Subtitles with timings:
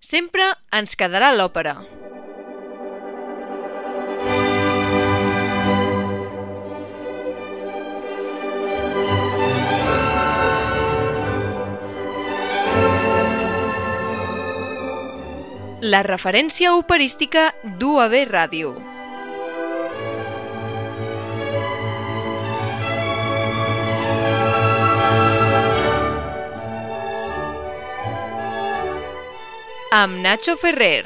[0.00, 1.74] Sempre ens quedarà l'òpera.
[15.80, 18.89] La referència operística d'UAB Ràdio.
[29.92, 31.02] Amb Nacho Ferrer.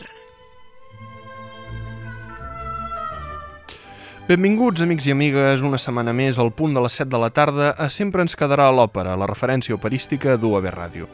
[4.28, 7.70] Benvinguts, amics i amigues, una setmana més al punt de les 7 de la tarda
[7.80, 11.08] a Sempre ens quedarà l'òpera, la referència operística d'UAB Ràdio.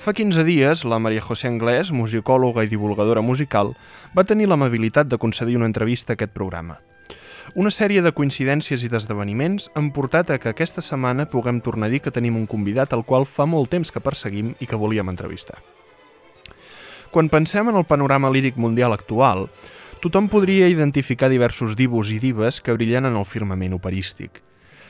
[0.00, 3.76] Fa 15 dies, la Maria José Anglès, musicòloga i divulgadora musical,
[4.16, 6.80] va tenir l'amabilitat de concedir una entrevista a aquest programa.
[7.52, 11.98] Una sèrie de coincidències i d'esdeveniments han portat a que aquesta setmana puguem tornar a
[11.98, 15.12] dir que tenim un convidat al qual fa molt temps que perseguim i que volíem
[15.12, 15.60] entrevistar.
[17.14, 19.44] Quan pensem en el panorama líric mundial actual,
[20.02, 24.40] tothom podria identificar diversos divos i dives que brillen en el firmament operístic.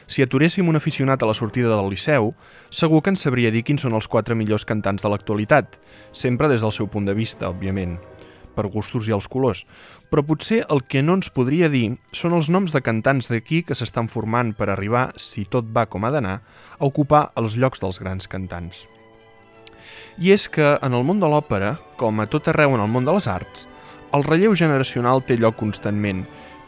[0.08, 2.30] Si aturéssim un aficionat a la sortida del Liceu,
[2.72, 5.76] segur que ens sabria dir quins són els quatre millors cantants de l'actualitat,
[6.16, 7.98] sempre des del seu punt de vista, òbviament,
[8.56, 9.66] per gustos i els colors.
[10.08, 13.76] Però potser el que no ens podria dir són els noms de cantants d'aquí que
[13.76, 16.40] s'estan formant per arribar, si tot va com ha d'anar,
[16.80, 18.86] a ocupar els llocs dels grans cantants.
[20.18, 23.06] I és que en el món de l'òpera, com a tot arreu en el món
[23.06, 23.66] de les arts,
[24.14, 26.22] el relleu generacional té lloc constantment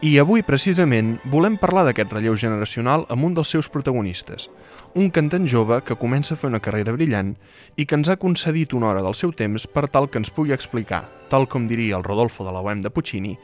[0.05, 4.51] i avui, precisament, volem parlar d'aquest relleu generacional amb un dels seus protagonistes,
[4.93, 7.33] un cantant jove que comença a fer una carrera brillant
[7.81, 10.53] i que ens ha concedit una hora del seu temps per tal que ens pugui
[10.53, 13.39] explicar, tal com diria el Rodolfo de la Bohem de Puccini,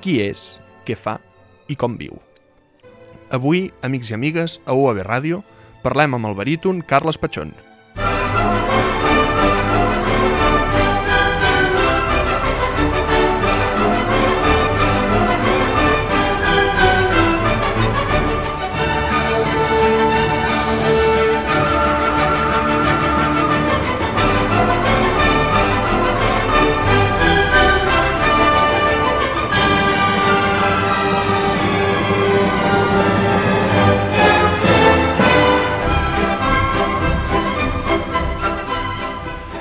[0.00, 1.18] qui és, què fa
[1.68, 2.16] i com viu.
[3.28, 5.42] Avui, amics i amigues, a UAB Ràdio,
[5.84, 7.52] parlem amb el baríton Carles Patxón.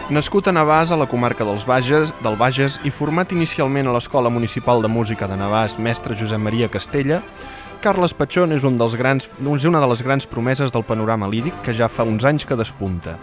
[0.08, 4.30] Nascut a Navàs, a la comarca dels Bages, del Bages i format inicialment a l'Escola
[4.32, 7.18] Municipal de Música de Navàs, mestre Josep Maria Castella,
[7.84, 11.76] Carles Patxón és, un dels grans, una de les grans promeses del panorama líric que
[11.76, 13.18] ja fa uns anys que despunta.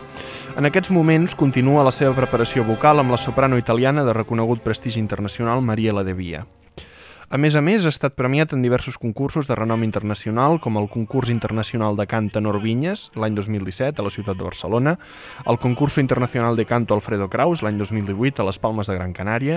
[0.59, 5.01] En aquests moments continua la seva preparació vocal amb la soprano italiana de reconegut prestigi
[5.01, 6.45] internacional Mariela De Via.
[7.35, 10.85] A més a més, ha estat premiat en diversos concursos de renom internacional, com el
[10.87, 14.93] Concurs Internacional de Cant Tenor Vinyes, l'any 2017, a la ciutat de Barcelona,
[15.51, 19.57] el Concurso Internacional de Canto Alfredo Kraus, l'any 2018, a les Palmes de Gran Canària,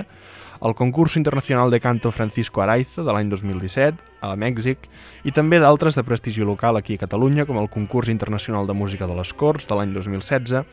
[0.58, 4.88] el Concurso Internacional de Canto Francisco Araiza, de l'any 2017, a Mèxic,
[5.22, 9.06] i també d'altres de prestigi local aquí a Catalunya, com el Concurs Internacional de Música
[9.06, 10.66] de les Corts, de l'any 2016,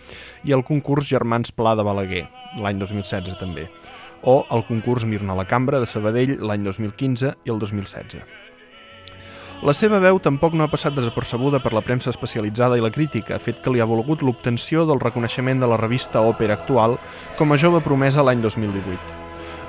[0.50, 2.26] i el Concurs Germans Pla de Balaguer,
[2.58, 3.70] l'any 2016 també
[4.25, 8.25] o el concurs Mirna la Cambra de Sabadell l'any 2015 i el 2016.
[9.63, 13.40] La seva veu tampoc no ha passat desapercebuda per la premsa especialitzada i la crítica,
[13.40, 16.97] fet que li ha volgut l'obtenció del reconeixement de la revista Òpera Actual
[17.40, 19.24] com a jove promesa l'any 2018.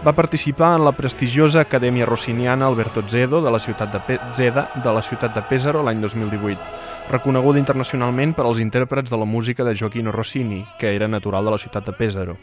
[0.05, 4.69] Va participar en la prestigiosa Acadèmia Rossiniana Alberto Zedo de la ciutat de Pe Zeda
[4.75, 6.61] de la ciutat de Pesaro l'any 2018,
[7.11, 11.55] reconeguda internacionalment per als intèrprets de la música de Gioacchino Rossini, que era natural de
[11.55, 12.37] la ciutat de Pesaro.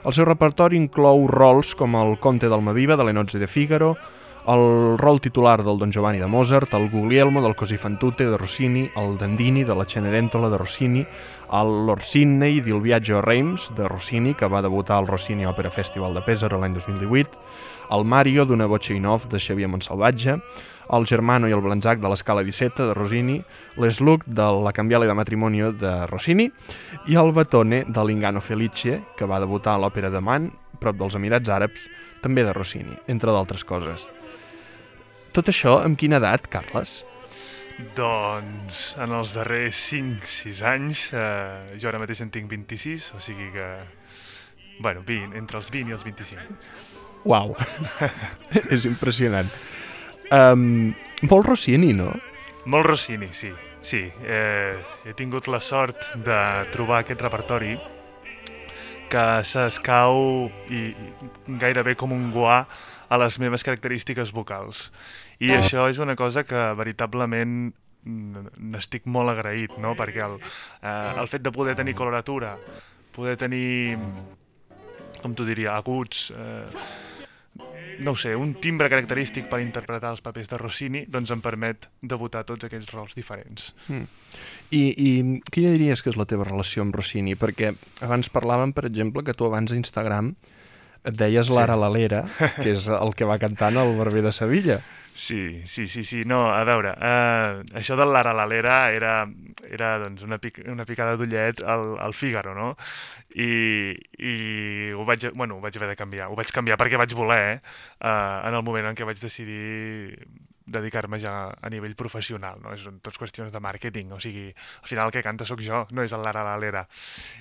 [0.00, 3.90] El seu repertori inclou rols com el Conte d'Almaviva de l'Enozzi de Figaro,
[4.48, 8.38] el rol titular del Don Giovanni de Mozart, el Guglielmo del Così fan tutte de
[8.40, 11.04] Rossini, el Dandini de la Cenerentola de Rossini,
[11.52, 15.70] el Lord Sidney del Viaggio a Reims de Rossini, que va debutar al Rossini Opera
[15.70, 17.36] Festival de Pesaro l'any 2018,
[17.92, 20.40] el Mario d'una off de Xavier Montsalvatge,
[20.96, 23.38] el Germano i el Blanzac de l'Escala 17 de Rossini,
[23.80, 26.48] l'Esluc de la Cambiale de Matrimonio de Rossini
[27.08, 31.16] i el Batone de l'Ingano Felice, que va debutar a l'Òpera de Man, prop dels
[31.18, 31.86] Emirats Àrabs,
[32.24, 34.06] també de Rossini, entre d'altres coses.
[35.36, 37.04] Tot això amb quina edat, Carles?
[37.96, 43.52] Doncs en els darrers 5-6 anys, eh, jo ara mateix en tinc 26, o sigui
[43.54, 43.68] que...
[44.80, 46.58] Bueno, 20, entre els 20 i els 25.
[47.28, 47.52] Uau,
[48.74, 49.50] és impressionant.
[50.30, 50.92] Um,
[51.26, 52.12] molt Rossini, no?
[52.70, 53.50] Molt Rossini, sí.
[53.80, 54.76] Sí, eh,
[55.08, 56.38] he tingut la sort de
[56.70, 57.78] trobar aquest repertori
[59.10, 62.60] que s'escau i, i gairebé com un guà
[63.10, 64.90] a les meves característiques vocals.
[65.40, 65.62] I oh.
[65.62, 67.72] això és una cosa que veritablement
[68.04, 69.96] n'estic molt agraït, no?
[69.96, 70.36] perquè el,
[70.84, 72.54] eh, el fet de poder tenir coloratura,
[73.16, 73.96] poder tenir
[75.20, 76.84] com t'ho diria, aguts, eh,
[78.00, 82.44] no sé, un timbre característic per interpretar els papers de Rossini, doncs em permet debutar
[82.48, 83.74] tots aquests rols diferents.
[83.88, 84.06] Mm.
[84.70, 85.10] I, I
[85.52, 87.36] quina diries que és la teva relació amb Rossini?
[87.36, 87.74] Perquè
[88.06, 90.34] abans parlàvem, per exemple, que tu abans a Instagram
[91.04, 91.54] et deies Sí.
[91.56, 92.24] l'Ara l'Alera,
[92.60, 94.80] que és el que va cantant el Barber de Sevilla.
[95.12, 96.22] Sí, sí, sí, sí.
[96.24, 99.14] No, a veure, eh, això de l'ara l'alera era,
[99.68, 102.68] era doncs, una, pic, una picada d'ullet al, al Fígaro, no?
[103.34, 103.50] I,
[104.18, 104.34] i
[104.94, 106.30] ho, vaig, bueno, ho vaig haver de canviar.
[106.30, 107.60] Ho vaig canviar perquè vaig voler,
[108.00, 110.24] eh en el moment en què vaig decidir
[110.70, 112.72] dedicar-me ja a nivell professional, no?
[112.72, 116.04] És tots qüestions de màrqueting, o sigui, al final el que canta sóc jo, no
[116.06, 116.84] és el Lara l'Alera.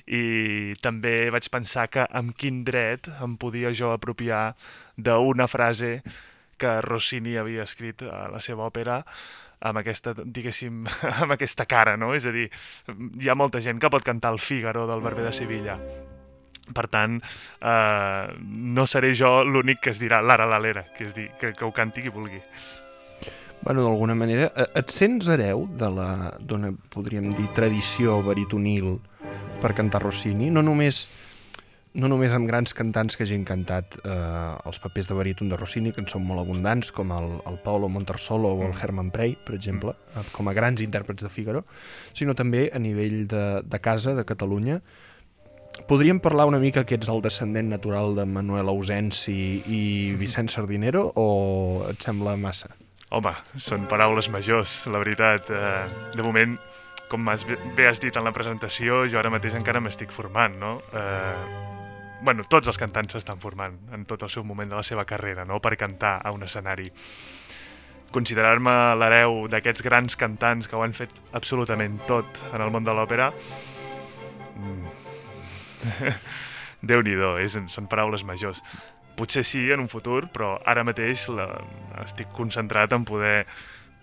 [0.08, 4.56] I també vaig pensar que amb quin dret em podia jo apropiar
[4.98, 6.00] d'una frase
[6.60, 9.02] que Rossini havia escrit a la seva òpera
[9.60, 10.86] amb aquesta, diguéssim,
[11.24, 12.14] amb aquesta cara, no?
[12.16, 12.48] És a dir,
[13.20, 15.78] hi ha molta gent que pot cantar el Fígaro del Barber de Sevilla.
[16.70, 17.18] Per tant,
[17.66, 21.66] eh, no seré jo l'únic que es dirà l'ara l'alera, que és dir, que, que
[21.66, 22.42] ho canti qui vulgui.
[23.62, 26.10] Bueno, d'alguna manera, eh, et sents hereu de la,
[26.40, 28.94] d'una, podríem dir, tradició baritonil
[29.60, 30.48] per cantar Rossini?
[30.54, 31.08] No només,
[32.00, 35.92] no només amb grans cantants que hagin cantat eh, els papers de baríton de Rossini,
[35.94, 38.80] que en són molt abundants, com el, el Paolo Montarsolo o el Mm.
[38.82, 41.66] Herman Prey, per exemple, eh, com a grans intèrprets de Figaro,
[42.14, 44.80] sinó també a nivell de, de casa, de Catalunya.
[45.88, 49.82] Podríem parlar una mica que ets el descendent natural de Manuel Ausensi i
[50.20, 52.74] Vicent Sardinero o et sembla massa?
[53.10, 55.50] Home, són paraules majors, la veritat.
[55.50, 56.58] Eh, de moment,
[57.10, 60.78] com has, bé has dit en la presentació, jo ara mateix encara m'estic formant, no?
[60.94, 61.79] Eh,
[62.22, 65.46] bueno, tots els cantants s'estan formant en tot el seu moment de la seva carrera,
[65.46, 66.92] no?, per cantar a un escenari.
[68.12, 72.96] Considerar-me l'hereu d'aquests grans cantants que ho han fet absolutament tot en el món de
[72.96, 73.32] l'òpera...
[74.60, 74.88] Mm.
[76.90, 77.34] Déu-n'hi-do,
[77.68, 78.62] són paraules majors.
[79.20, 81.50] Potser sí en un futur, però ara mateix la,
[82.06, 83.44] estic concentrat en poder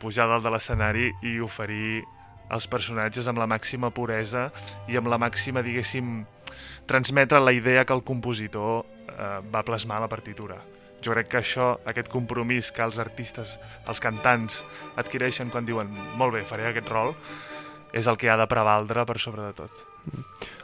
[0.00, 2.02] pujar dalt de l'escenari i oferir
[2.52, 4.50] els personatges amb la màxima puresa
[4.92, 6.20] i amb la màxima, diguéssim,
[6.86, 10.60] transmetre la idea que el compositor eh, va plasmar a la partitura.
[11.04, 13.52] Jo crec que això, aquest compromís que els artistes,
[13.86, 14.62] els cantants,
[14.96, 17.14] adquireixen quan diuen molt bé, faré aquest rol,
[17.92, 19.84] és el que ha de prevaldre per sobre de tot.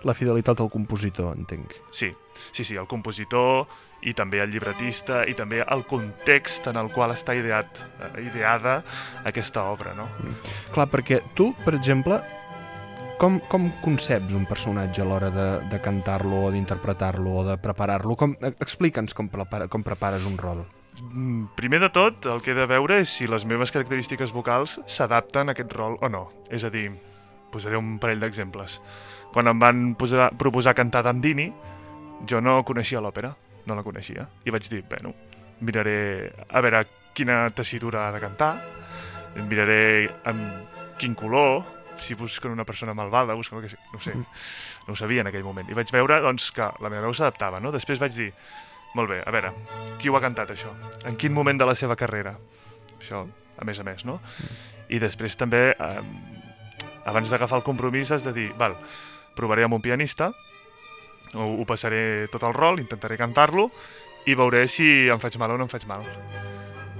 [0.07, 1.75] La fidelitat al compositor, entenc.
[1.93, 2.11] Sí,
[2.51, 3.67] sí, sí, el compositor
[4.03, 8.81] i també el llibretista i també el context en el qual està ideat, eh, ideada
[9.29, 10.09] aquesta obra, no?
[10.75, 12.19] Clar, perquè tu, per exemple,
[13.23, 18.17] com, com conceps un personatge a l'hora de, de cantar-lo o d'interpretar-lo o de preparar-lo?
[18.43, 19.29] Eh, Explica'ns com,
[19.71, 20.65] com prepares un rol.
[20.99, 24.81] Mm, Primer de tot, el que he de veure és si les meves característiques vocals
[24.91, 26.25] s'adapten a aquest rol o no.
[26.51, 26.89] És a dir,
[27.55, 28.81] posaré un parell d'exemples.
[29.33, 31.47] Quan em van posar, proposar cantar Dandini,
[32.29, 33.31] jo no coneixia l'òpera,
[33.71, 34.27] no la coneixia.
[34.45, 35.15] I vaig dir, bueno,
[35.63, 36.83] miraré a veure
[37.15, 38.57] quina tessitura ha de cantar,
[39.47, 41.63] miraré amb quin color,
[42.03, 44.15] si busquen una persona malvada, busquen el que sigui, no ho sé,
[44.87, 45.71] no ho sabia en aquell moment.
[45.71, 47.73] I vaig veure doncs, que la meva veu s'adaptava, no?
[47.75, 48.31] Després vaig dir,
[48.99, 49.55] molt bé, a veure,
[50.01, 50.75] qui ho ha cantat això?
[51.09, 52.35] En quin moment de la seva carrera?
[52.99, 53.25] Això,
[53.57, 54.19] a més a més, no?
[54.93, 56.01] I després també, eh,
[57.09, 58.77] abans d'agafar el compromís, has de dir, val,
[59.37, 60.33] provaré amb un pianista,
[61.33, 63.71] ho, ho passaré tot el rol, intentaré cantar-lo,
[64.27, 66.05] i veuré si em faig mal o no em faig mal.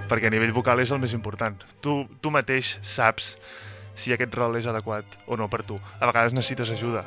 [0.09, 1.55] Perquè a nivell vocal és el més important.
[1.81, 3.35] Tu, tu mateix saps
[3.95, 5.77] si aquest rol és adequat o no per tu.
[5.99, 7.03] A vegades necessites ajuda,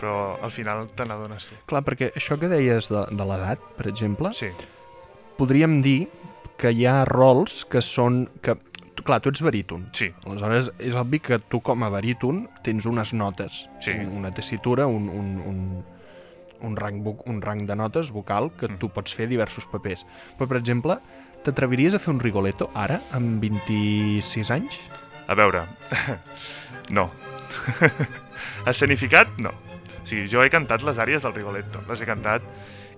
[0.00, 1.54] però al final te n'adones tu.
[1.66, 4.48] Clar, perquè això que deies de, de l'edat, per exemple, Sí,
[5.38, 6.08] podríem dir
[6.56, 8.28] que hi ha rols que són...
[8.42, 8.54] Que,
[9.04, 9.88] clar, tu ets baríton.
[9.92, 13.90] sí, Aleshores, és obvi que tu com a baríton tens unes notes, Sí.
[13.90, 15.84] un- una tessitura, un, un, un,
[16.64, 18.78] un, rang, un rang de notes vocal que Mm.
[18.78, 20.06] tu pots fer diversos papers.
[20.38, 20.98] Però, per exemple,
[21.42, 24.78] t'atreviries a fer un Rigoletto ara, amb 26 anys?
[25.26, 25.64] A veure,
[26.96, 27.10] no.
[28.70, 29.54] Escenificat, no.
[30.02, 32.44] O sigui, jo he cantat les àrees del Rigoletto, les he cantat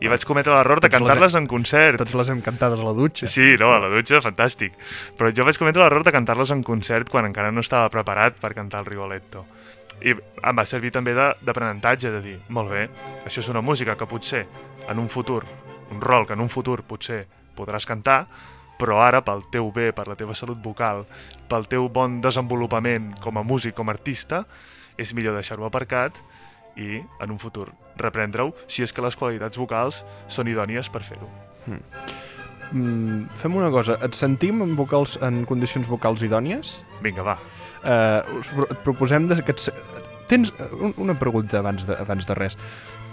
[0.00, 1.98] i vaig cometre l'error de cantar-les en concert.
[2.02, 3.28] Tots les hem cantades a la dutxa.
[3.32, 4.74] Sí, no, a la dutxa, fantàstic.
[5.16, 8.52] Però jo vaig cometre l'error de cantar-les en concert quan encara no estava preparat per
[8.56, 9.46] cantar el Rigoletto.
[10.04, 12.84] I em va servir també d'aprenentatge, de, de dir, molt bé,
[13.24, 14.44] això és una música que potser
[14.90, 15.40] en un futur,
[15.94, 17.22] un rol que en un futur potser
[17.56, 18.26] podràs cantar,
[18.78, 21.04] però ara pel teu bé, per la teva salut vocal,
[21.48, 24.44] pel teu bon desenvolupament com a músic, com a artista,
[24.98, 26.16] és millor deixar-ho aparcat
[26.76, 31.28] i en un futur reprendre-ho si és que les qualitats vocals són idònies per fer-ho.
[32.72, 36.80] Mm, fem una cosa, et sentim en, vocals, en condicions vocals idònies?
[37.04, 37.36] Vinga, va.
[37.86, 39.68] Uh, us pro- et proposem que et...
[40.26, 40.50] Tens
[40.82, 42.56] un- una pregunta abans de, abans de res.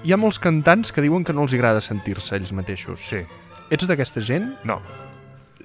[0.04, 3.00] hi ha molts cantants que diuen que no els agrada sentir-se ells mateixos.
[3.06, 3.22] Sí.
[3.70, 4.50] Ets d'aquesta gent?
[4.66, 4.80] No.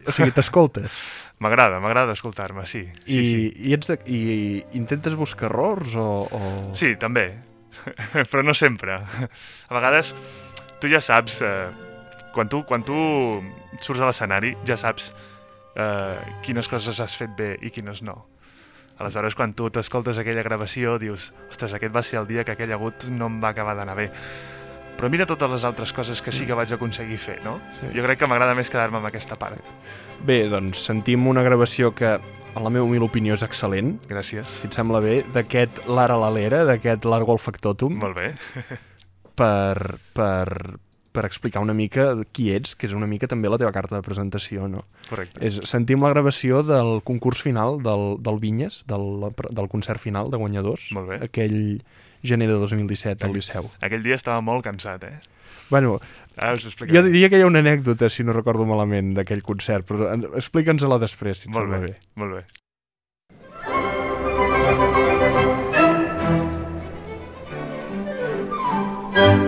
[0.08, 0.94] O sigui, t'escoltes?
[1.42, 2.82] M'agrada, m'agrada escoltar-me, sí.
[3.04, 3.42] Sí, I, sí.
[3.68, 4.20] i, ets de, I
[4.78, 6.08] intentes buscar errors o...
[6.26, 6.40] o...
[6.74, 7.28] Sí, també.
[8.32, 8.98] Però no sempre.
[8.98, 10.14] A vegades,
[10.82, 11.42] tu ja saps...
[11.46, 11.68] Eh,
[12.34, 12.96] quan, tu, quan tu
[13.82, 15.12] surts a l'escenari, ja saps
[15.78, 18.18] eh, quines coses has fet bé i quines no.
[18.98, 22.74] Aleshores, quan tu t'escoltes aquella gravació, dius, ostres, aquest va ser el dia que aquell
[22.74, 24.08] agut no em va acabar d'anar bé.
[24.98, 27.60] Però mira totes les altres coses que sí que vaig aconseguir fer, no?
[27.78, 27.92] Sí.
[27.94, 29.62] Jo crec que m'agrada més quedar-me amb aquesta part.
[30.26, 33.94] Bé, doncs sentim una gravació que, en la meva humil opinió, és excel·lent.
[34.10, 34.50] Gràcies.
[34.58, 38.32] Si et sembla bé, d'aquest Lara l'Alera, d'aquest Largo al Factotum, Molt bé.
[39.38, 40.48] per, per,
[41.18, 44.04] per explicar una mica qui ets, que és una mica també la teva carta de
[44.06, 44.84] presentació, no?
[45.08, 45.42] Correcte.
[45.44, 50.38] És, sentim la gravació del concurs final del, del Vinyes, del, del concert final de
[50.38, 51.18] guanyadors, Molt bé.
[51.26, 51.58] aquell
[52.22, 53.66] gener de 2017 al Liceu.
[53.82, 55.18] Aquell dia estava molt cansat, eh?
[55.68, 55.98] Bueno,
[56.38, 59.84] Ara us jo diria que hi ha una anècdota, si no recordo malament, d'aquell concert,
[59.90, 62.00] però explica'ns-la després, si et Molt sembla bé, bé.
[62.14, 62.46] molt bé.
[69.18, 69.47] Largo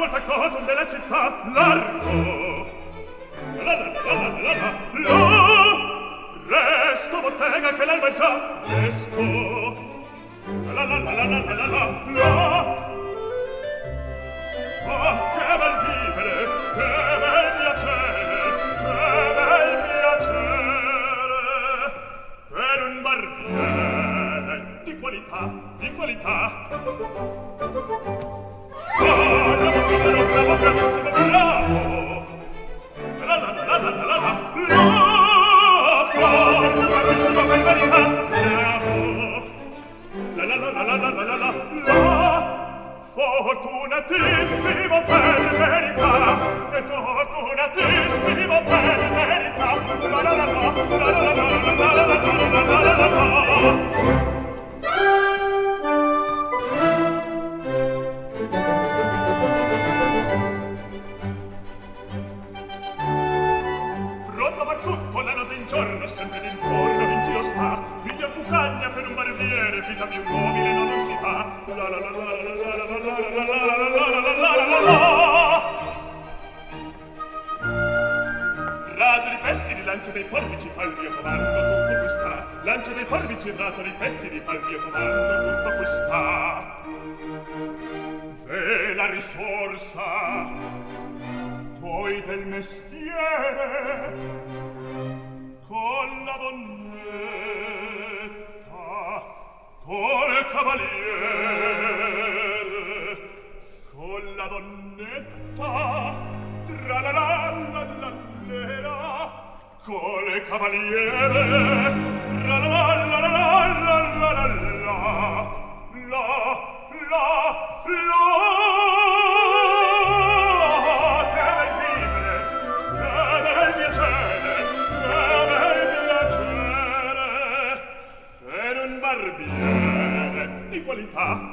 [0.00, 2.66] col faccotum della città largo.
[3.56, 4.64] La la la la la la
[5.04, 5.88] la
[6.48, 9.20] Resto bottega che l'alba è già presto.
[10.72, 12.88] La la la la la la la la la
[14.92, 16.36] Oh, che bel vivere,
[16.74, 16.88] che
[17.20, 18.92] bel piacere, che
[19.36, 20.68] bel piacere
[22.48, 25.40] per un barbiere di qualità,
[25.78, 26.38] di qualità.
[43.12, 45.22] Fortunatissimo per
[45.58, 46.12] verità,
[46.72, 48.82] e fortunatissimo per
[49.12, 49.68] verità.
[50.00, 51.54] La la la la la la la la la
[51.90, 52.26] la la la la
[52.74, 53.70] la la la
[100.62, 101.16] cavaliere
[103.92, 105.70] con la donnetta
[106.66, 108.12] tra la la la la
[108.46, 108.98] nera
[109.84, 111.44] col cavaliere
[112.44, 114.96] tra la la la la la la la la
[116.08, 116.24] la
[117.08, 117.24] la
[117.86, 118.39] la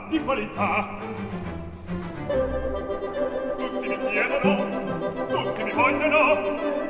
[0.09, 0.87] di qualità.
[3.57, 4.65] Tutti mi chiedono,
[5.27, 6.35] tutti mi vogliono,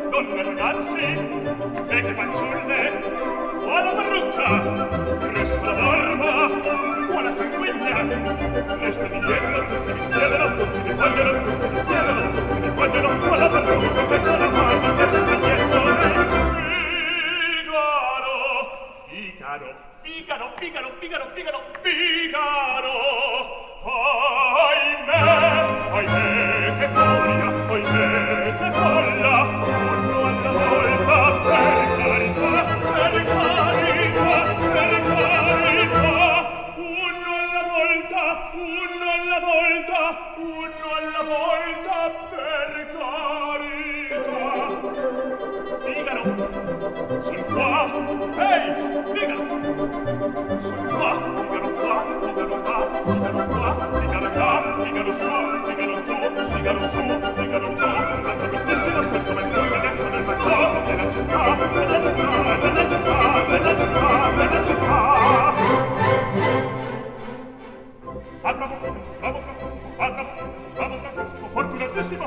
[0.10, 1.20] donne e ragazzi,
[1.86, 3.04] feghe fanciulle,
[3.64, 6.46] o la parrucca, resta d'arma,
[7.16, 8.02] o la sanguigna,
[8.80, 13.08] resta di dietro, tutti mi chiedono, tutti mi vogliono, tutti mi chiedono, tutti mi vogliono,
[13.08, 15.96] o la parrucca, resta la barba, resta di dietro, eh.
[17.58, 18.36] figaro,
[19.08, 19.76] figaro,
[20.08, 22.94] Figaro, Figaro, Figaro, Figaro, Figaro,
[23.84, 25.57] ahimè!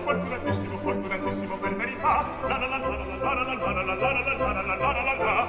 [0.00, 2.26] fortunatissimo, fortunatissimo per verità.
[2.48, 5.02] La la la la la la la la la la la la la la la
[5.02, 5.39] la la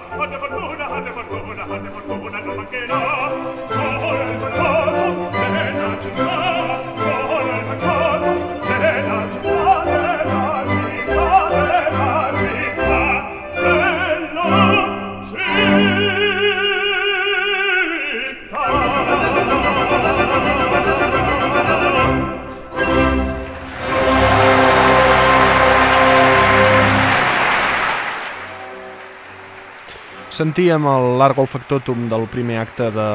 [30.31, 33.09] Sentíem el Largo Factotum del primer acte de...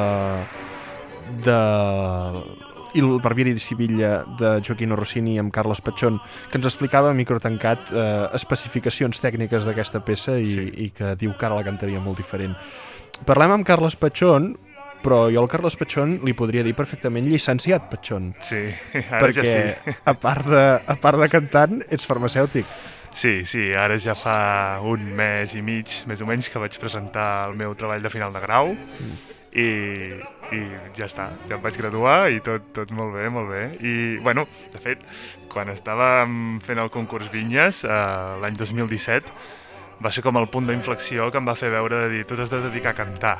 [1.44, 1.60] de
[2.96, 6.16] Il Barbieri di Sivilla de Joaquino Rossini amb Carles Patxón,
[6.48, 8.04] que ens explicava a micro tancat eh,
[8.38, 10.64] especificacions tècniques d'aquesta peça i, Sí.
[10.86, 12.54] i que diu que ara la cantaria molt diferent.
[13.28, 14.54] Parlem amb Carles Patxón,
[15.04, 18.62] però jo al Carles Patxón li podria dir perfectament llicenciat Patxón, Sí,
[19.10, 19.52] ara perquè ja
[19.84, 19.96] sí.
[20.04, 22.64] a, part de, a part de cantant ets farmacèutic.
[23.16, 27.48] Sí, sí, ara ja fa un mes i mig, més o menys, que vaig presentar
[27.48, 28.74] el meu treball de final de grau
[29.56, 29.68] i,
[30.52, 30.60] i
[30.98, 33.62] ja està, ja em vaig graduar i tot, tot molt bé, molt bé.
[33.80, 35.06] I, bueno, de fet,
[35.48, 37.96] quan estàvem fent el concurs Vinyes, eh,
[38.42, 39.32] l'any 2017,
[40.04, 42.52] va ser com el punt d'inflexió que em va fer veure de dir tu t'has
[42.52, 43.38] de dedicar a cantar.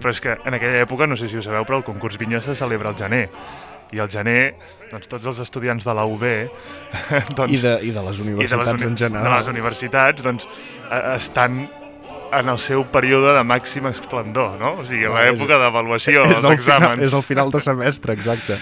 [0.00, 2.44] Però és que en aquella època, no sé si ho sabeu, però el concurs Vinyes
[2.44, 3.30] se celebra al gener.
[3.94, 4.54] I al gener,
[4.90, 6.24] doncs tots els estudiants de la UB
[7.38, 9.38] doncs, I, de, I de les i de les, universitats uni en de general.
[9.38, 10.46] les universitats doncs,
[10.90, 11.60] eh, estan
[12.34, 14.72] en el seu període de màxim esplendor, no?
[14.82, 17.04] O sigui, és- l'època d'avaluació, els el, final, exàmens.
[17.06, 18.58] és el final de semestre, exacte.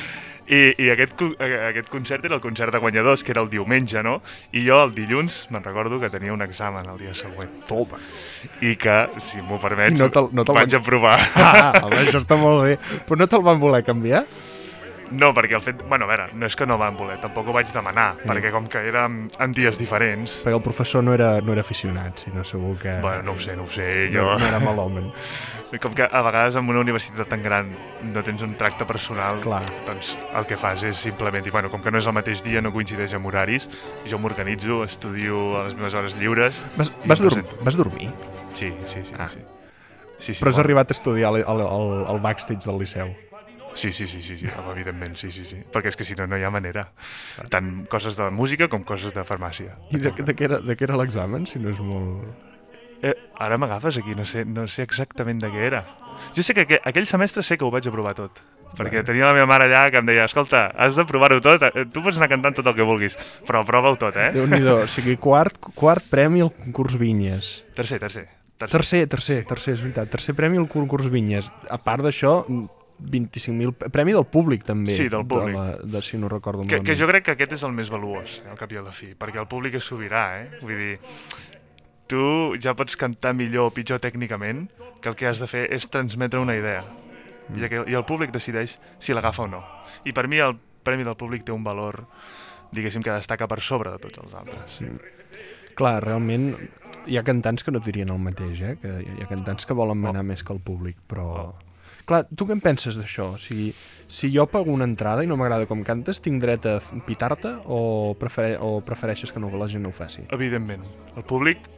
[0.52, 4.02] I, i aquest, eh, aquest concert era el concert de guanyadors, que era el diumenge,
[4.04, 4.18] no?
[4.52, 7.48] I jo el dilluns me'n recordo que tenia un examen el dia següent.
[7.70, 7.96] Toma.
[8.60, 11.16] I que, si m'ho permets, I no te'l- no te'l vaig van- aprovar.
[11.36, 12.76] Ah, home, això està molt bé.
[13.08, 14.26] Però no te'l van voler canviar?
[15.12, 15.82] No, perquè el fet...
[15.88, 18.66] Bueno, a veure, no és que no van voler, tampoc ho vaig demanar, perquè com
[18.70, 20.38] que érem en dies diferents...
[20.44, 22.96] Perquè el professor no era, no era aficionat, sinó segur que...
[23.04, 24.38] Bueno, no ho sé, no ho sé, no, jo...
[24.40, 25.10] no era malhomen.
[25.82, 27.70] Com que a vegades en una universitat tan gran
[28.12, 29.62] no tens un tracte personal, Clar.
[29.86, 32.60] doncs el que fas és simplement dir, bueno, com que no és el mateix dia,
[32.60, 33.70] no coincideix amb horaris,
[34.04, 36.60] jo m'organitzo, estudio a les meves hores lliures...
[36.76, 37.56] Vas, vas, presento.
[37.64, 38.12] vas dormir?
[38.52, 39.16] Sí, sí, sí.
[39.16, 39.30] Ah.
[39.32, 39.40] sí.
[40.22, 40.68] Sí, sí, Però has bueno.
[40.68, 43.08] arribat a estudiar al, al, al, al backstage del Liceu.
[43.74, 45.62] Sí, sí, sí, sí, sí, evidentment, sí, sí, sí.
[45.72, 46.86] Perquè és que si no, no hi ha manera.
[47.52, 49.76] Tant coses de música com coses de farmàcia.
[49.90, 52.50] I de, de, què era, de què era l'examen, si no és molt...
[53.02, 55.82] Eh, ara m'agafes aquí, no sé, no sé exactament de què era.
[56.36, 58.42] Jo sé que aqu aquell semestre sé que ho vaig aprovar tot.
[58.76, 61.84] Perquè tenia la meva mare allà que em deia escolta, has de provar-ho tot, eh,
[61.92, 64.30] tu pots anar cantant tot el que vulguis, però prova-ho tot, eh?
[64.36, 67.50] Déu-n'hi-do, o sigui, quart, quart premi al concurs Vinyes.
[67.76, 68.28] Tercer, tercer.
[68.56, 68.70] tercer.
[68.70, 70.12] Tercer, tercer, tercer, és veritat.
[70.14, 71.50] Tercer premi al concurs Vinyes.
[71.68, 72.38] A part d'això,
[73.00, 73.90] 25.000...
[73.92, 74.94] Premi del públic, també.
[74.94, 75.56] Sí, del públic.
[75.56, 77.90] De, la, de si no recordo Que, que jo crec que aquest és el més
[77.92, 80.60] valuós, eh, al cap i a la fi, perquè el públic és sobirà, eh?
[80.62, 80.92] Vull dir,
[82.10, 82.24] tu
[82.62, 84.66] ja pots cantar millor o pitjor tècnicament,
[85.02, 86.84] que el que has de fer és transmetre una idea.
[87.48, 87.56] Mm.
[87.56, 89.64] I, que, I el públic decideix si l'agafa o no.
[90.06, 92.04] I per mi el Premi del Públic té un valor,
[92.74, 94.80] diguéssim, que destaca per sobre de tots els altres.
[95.78, 96.50] Clar, realment
[97.06, 98.72] hi ha cantants que no et dirien el mateix, eh?
[98.82, 101.52] Que hi ha cantants que volen manar més que el públic, però...
[102.08, 103.32] Clar, tu què en penses d'això?
[103.36, 103.70] O sigui,
[104.10, 108.14] si jo pago una entrada i no m'agrada com cantes, tinc dret a pitar-te o,
[108.18, 110.26] prefere o prefereixes que no, la gent no ho faci?
[110.34, 110.82] Evidentment,
[111.14, 111.68] el públic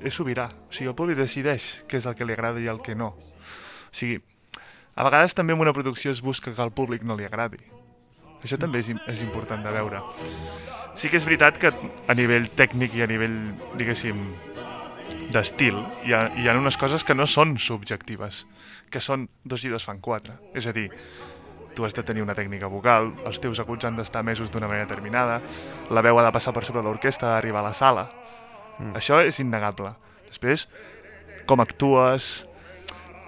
[0.00, 0.48] és sobirà.
[0.68, 3.12] O sigui, el públic decideix què és el que li agrada i el que no.
[3.16, 4.20] O sigui,
[4.96, 7.60] a vegades també en una producció es busca que al públic no li agradi.
[8.42, 10.00] Això també és, és important de veure.
[10.96, 13.36] Sí que és veritat que a nivell tècnic i a nivell,
[13.76, 14.22] diguéssim,
[15.32, 18.44] d'estil, hi, ha, hi ha unes coses que no són subjectives,
[18.96, 20.38] que són dos i dos fan quatre.
[20.56, 20.88] És a dir,
[21.76, 24.88] tu has de tenir una tècnica vocal, els teus aguts han d'estar mesos d'una manera
[24.88, 25.42] determinada,
[25.92, 28.08] la veu ha de passar per sobre l'orquestra, ha d'arribar a la sala.
[28.78, 28.96] Mm.
[28.96, 29.92] Això és innegable.
[30.30, 30.66] Després,
[31.46, 32.46] com actues,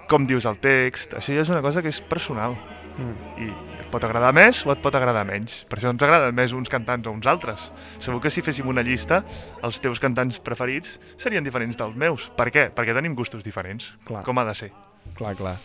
[0.09, 2.57] com dius el text, això ja és una cosa que és personal.
[2.97, 3.29] Mm.
[3.45, 3.51] I
[3.85, 5.61] et pot agradar més o et pot agradar menys.
[5.69, 7.69] Per això ens agraden més uns cantants o uns altres.
[8.01, 9.21] Segur que si féssim una llista,
[9.61, 12.31] els teus cantants preferits serien diferents dels meus.
[12.35, 12.71] Per què?
[12.73, 13.93] Perquè tenim gustos diferents.
[14.09, 14.25] Clar.
[14.25, 14.73] Com ha de ser?
[15.17, 15.57] Clar, clar.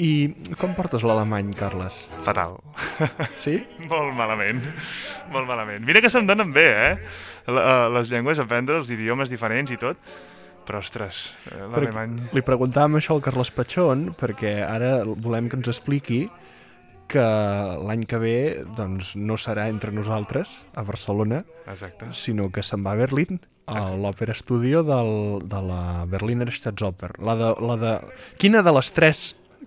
[0.00, 1.96] I com portes l'alemany, Carles?
[2.26, 2.56] Fatal.
[3.38, 3.60] Sí?
[3.90, 4.58] Molt malament,
[5.30, 5.84] molt malament.
[5.86, 6.94] Mira que se'm donen bé, eh?
[7.46, 10.00] Eh, les llengües, aprendre els idiomes diferents i tot,
[10.66, 12.16] però, ostres, eh, l'alemany...
[12.34, 16.24] Li preguntàvem això al Carles Patxón perquè ara volem que ens expliqui
[17.06, 17.24] que
[17.84, 18.36] l'any que ve
[18.74, 22.10] doncs, no serà entre nosaltres, a Barcelona, Exacte.
[22.16, 27.14] sinó que se'n va a Berlín, a l'Òpera Studio del, de la Berliner Staatsoper.
[27.24, 27.92] La de, la de...
[28.38, 29.22] Quina de les tres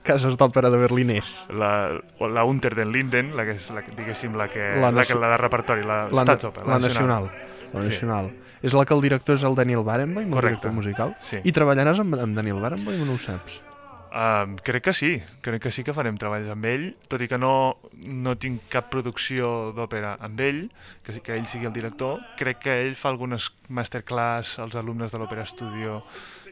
[0.08, 1.46] cases d'òpera de Berlín és?
[1.50, 1.90] La,
[2.22, 5.32] la Unter den Linden, la que és, la, diguéssim, la que, La la, que, la
[5.34, 7.32] de repertori, la, La, Staatsoper, la nacional.
[7.74, 7.88] La Sí.
[7.90, 8.30] nacional.
[8.64, 11.12] És la que el director és el Daniel Barenboim, el director musical?
[11.22, 11.42] Sí.
[11.44, 13.60] I treballaràs amb, amb Daniel Barenboim o no ho saps?
[14.08, 17.38] Um, crec que sí, crec que sí que farem treballs amb ell, tot i que
[17.38, 20.62] no, no tinc cap producció d'òpera amb ell,
[21.04, 25.12] que, sí que ell sigui el director, crec que ell fa algunes masterclass als alumnes
[25.12, 26.00] de l'Òpera Studio,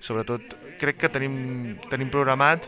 [0.03, 2.67] sobretot crec que tenim, tenim programat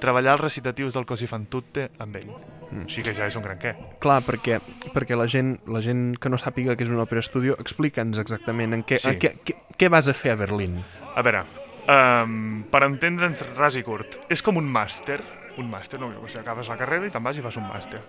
[0.00, 2.30] treballar els recitatius del Così fan tutte amb ell.
[2.70, 2.86] Mm.
[2.88, 3.74] Així que ja és un gran què.
[4.02, 4.58] Clar, perquè,
[4.92, 8.74] perquè la, gent, la gent que no sàpiga que és un òpera estudio, explica'ns exactament
[8.76, 9.12] en què, Sí.
[9.12, 10.80] en què, què, què vas a fer a Berlín.
[11.14, 11.44] A veure,
[11.88, 15.20] um, per entendre'ns ras i curt, és com un màster,
[15.58, 16.10] un màster, no?
[16.18, 18.02] O sigui, acabes la carrera i te'n vas i fas un màster.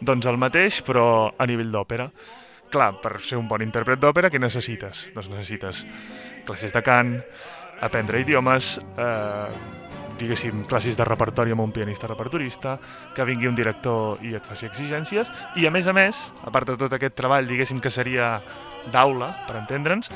[0.00, 2.10] Doncs el mateix, però a nivell d'òpera.
[2.70, 5.08] Clar, per ser un bon intèrpret d'òpera, què necessites?
[5.14, 5.84] Doncs necessites
[6.46, 7.16] classes de cant,
[7.82, 9.48] aprendre idiomes, eh,
[10.20, 12.78] diguéssim, classes de repertori amb un pianista repertorista,
[13.16, 16.68] que vingui un director i et faci exigències, i a més a més, a part
[16.68, 18.36] de tot aquest treball, diguéssim que seria
[18.92, 20.12] d'aula, per entendre'ns,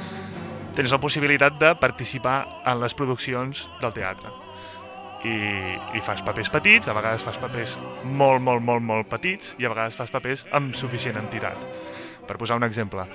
[0.74, 4.32] tens la possibilitat de participar en les produccions del teatre.
[5.24, 5.36] I,
[5.96, 9.72] I fas papers petits, a vegades fas papers molt, molt, molt, molt petits i a
[9.72, 11.56] vegades fas papers amb suficient entitat.
[12.28, 13.06] Per posar un exemple,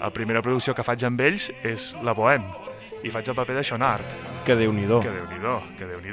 [0.00, 2.48] la primera producció que faig amb ells és La Bohème,
[3.04, 5.00] i faig el paper de Schonard, Que déu-n'hi-do.
[5.00, 6.12] que déu-n'hi-do, que déu nhi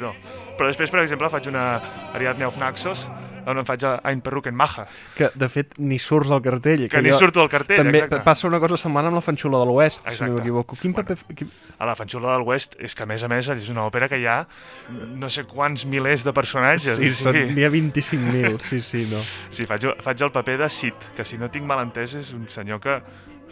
[0.57, 1.81] Però després, per exemple, faig una
[2.13, 3.07] Ariadne auf Naxos,
[3.47, 6.87] on em faig a Ein Perruquen Maja, Que, de fet, ni surts al cartell.
[6.91, 8.23] que ni surto al cartell, També exacte.
[8.25, 10.75] passa una cosa semblant amb la Fanxula de l'Oest, si no m'equivoco.
[10.75, 11.07] Quin Bueno.
[11.15, 11.35] paper...
[11.35, 11.51] Quin...
[11.79, 14.17] A la Fanxula del West és que, a més a més, és una òpera que
[14.19, 14.45] hi ha
[15.15, 16.97] no sé quants milers de personatges.
[16.97, 19.21] Sí, sigui, n'hi ha 25.000, sí, sí, no.
[19.49, 22.47] Sí, faig, faig el paper de Sid, que si no tinc mal entès és un
[22.49, 22.99] senyor que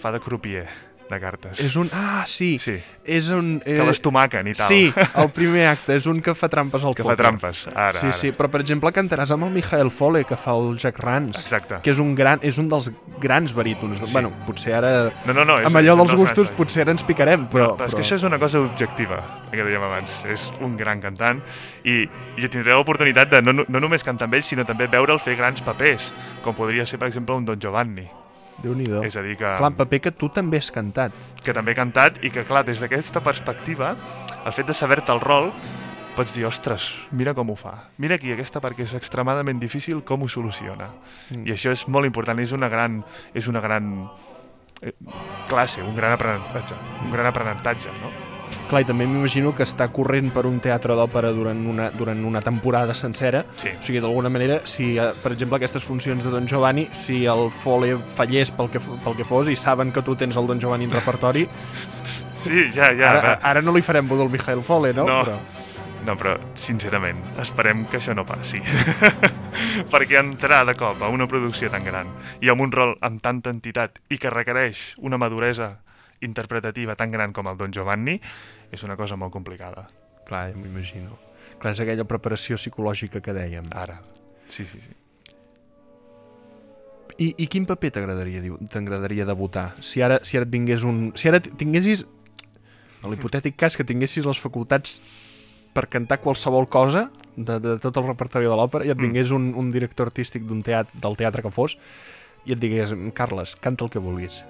[0.01, 0.67] fa de crupier
[1.09, 1.59] de cartes.
[1.61, 1.89] És un...
[1.93, 2.57] Ah, sí.
[2.59, 3.59] Sí, És un...
[3.65, 3.75] Eh...
[3.77, 4.65] que l'estomaquen i tal.
[4.67, 4.87] Sí,
[5.21, 7.13] el primer acte és un que fa trampes al Que pòquer.
[7.13, 8.15] fa trampes, ara, Sí, ara.
[8.17, 11.77] sí, però per exemple cantaràs amb el Michael Fole, que fa el Jack Rans, Exacte.
[11.85, 12.89] que és un, gran, és un dels
[13.21, 13.99] grans barítons.
[14.01, 14.09] Sí.
[14.13, 15.11] Bueno, potser ara...
[15.27, 15.59] No, no, no.
[15.61, 17.75] És, amb allò és dels gustos grans potser ara ens picarem, però...
[17.75, 19.21] Però, però és que això és una cosa objectiva,
[19.53, 20.17] que dèiem abans.
[20.33, 21.43] És un gran cantant
[21.85, 22.01] i,
[22.41, 25.61] i tindré l'oportunitat de no, no només cantar amb ell, sinó també veure'l fer grans
[25.61, 26.09] papers,
[26.41, 28.09] com podria ser, per exemple, un Don Giovanni.
[28.63, 29.03] Déu-n'hi-do.
[29.03, 31.11] És a dir, que, Clar, en paper que tu també has cantat.
[31.43, 33.95] que també he cantat i que, clar, des d'aquesta perspectiva,
[34.45, 35.51] el fet de saber-te el rol,
[36.15, 37.89] pots dir, ostres, mira com ho fa.
[37.97, 40.89] Mira aquí, aquesta part que és extremadament difícil, com ho soluciona.
[41.29, 41.43] Mm.
[41.45, 44.09] I això és molt important, és una gran, és una gran
[44.81, 44.93] eh,
[45.49, 48.24] classe, un gran aprenentatge, un gran aprenentatge, no?
[48.69, 52.41] Clar, i també m'imagino que està corrent per un teatre d'òpera durant, una, durant una
[52.41, 53.45] temporada sencera.
[53.61, 53.73] Sí.
[53.75, 57.49] O sigui, d'alguna manera, si, eh, per exemple, aquestes funcions de Don Giovanni, si el
[57.63, 60.89] Fole fallés pel que, pel que fos i saben que tu tens el Don Giovanni
[60.89, 61.47] en repertori,
[62.45, 63.09] Sí, ja, ja.
[63.09, 65.07] ara, ara no li farem bodó al Michael Fole, no?
[65.09, 65.21] No.
[65.25, 65.39] Però...
[66.05, 68.59] No, però, sincerament, esperem que això no passi.
[69.93, 72.11] Perquè entrar de cop a una producció tan gran
[72.45, 75.79] i amb un rol amb tanta entitat i que requereix una maduresa
[76.21, 78.19] interpretativa tan gran com el Don Giovanni
[78.71, 79.87] és una cosa molt complicada.
[80.25, 81.17] Clar, ja m'imagino.
[81.59, 83.67] Clar, és aquella preparació psicològica que dèiem.
[83.71, 83.99] Ara.
[84.49, 84.93] Sí, sí, sí.
[87.17, 89.69] I, i quin paper t'agradaria debutar?
[89.79, 91.13] Si ara, si ara et vingués un...
[91.15, 92.03] Si ara tinguessis...
[93.05, 94.97] En l'hipotètic cas que tinguessis les facultats
[95.75, 99.05] per cantar qualsevol cosa de, de tot el repertori de l'òpera i et Mm.
[99.05, 101.77] vingués un, un director artístic d'un teatre, del teatre que fos
[102.45, 104.41] i et digués, Carles, canta el que vulguis.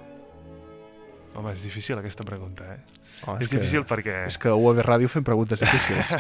[1.35, 2.79] Home, és difícil aquesta pregunta, eh?
[3.27, 4.21] Oh, és difícil perquè...
[4.29, 6.13] És que UAB Ràdio fem preguntes difícils.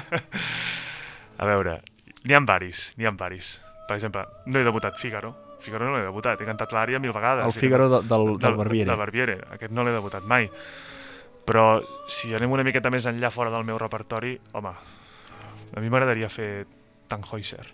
[1.41, 1.79] A veure,
[2.23, 3.55] n'hi ha varis, n'hi ha varis.
[3.87, 5.33] Per exemple, no he debutat Figaro.
[5.63, 7.45] Figaro no l'he debutat, he cantat l'ària mil vegades.
[7.47, 8.89] El Figaro de, del, del, del Barbiere.
[8.91, 9.37] Del Barbiere.
[9.55, 10.49] Aquest no l'he debutat mai.
[11.45, 11.65] Però
[12.11, 14.73] si anem una miqueta més enllà fora del meu repertori, home,
[15.75, 16.65] a mi m'agradaria fer
[17.11, 17.65] Tannhäuser,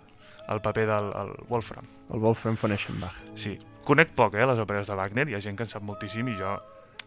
[0.52, 1.88] el paper del el Wolfram.
[2.12, 3.16] El Wolfram von Eschenbach.
[3.34, 3.56] Sí.
[3.86, 6.36] Conec poc, eh, les òperes de Wagner, hi ha gent que en sap moltíssim i
[6.38, 6.52] jo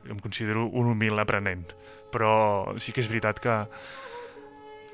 [0.09, 1.65] em considero un humil aprenent.
[2.13, 3.55] Però sí que és veritat que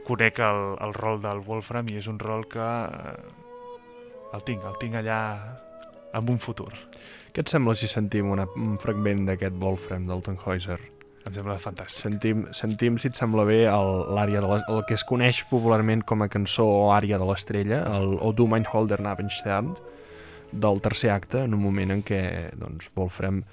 [0.08, 3.17] conec el, el rol del Wolfram i és un rol que eh,
[4.34, 5.19] el tinc, el tinc allà
[6.17, 6.71] amb un futur.
[7.32, 10.80] Què et sembla si sentim una, un fragment d'aquest Wolfram del Tannhäuser?
[11.21, 12.02] Em sembla fantàstic.
[12.02, 16.02] Sentim, sentim, si et sembla bé, el- l'àrea de la, el que es coneix popularment
[16.10, 19.76] com a cançó o àrea de l'estrella, el O du mein Holder Nabenstern,
[20.52, 23.43] del tercer acte, en un moment en què doncs, Wolfram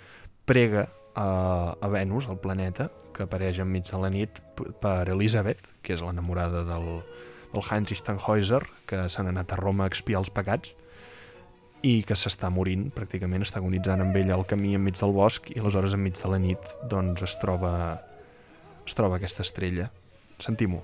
[0.49, 4.39] prega a, a Venus, el planeta, que apareix enmig de la nit
[4.83, 7.01] per Elisabeth, que és l'enamorada del,
[7.53, 10.77] del Heinrich Tannhäuser, que s'han anat a Roma a expiar els pecats,
[11.83, 15.61] i que s'està morint, pràcticament està agonitzant amb ella al camí enmig del bosc i
[15.61, 17.73] aleshores enmig de la nit doncs es troba,
[18.87, 19.91] es troba aquesta estrella.
[20.43, 20.83] Sentim-ho.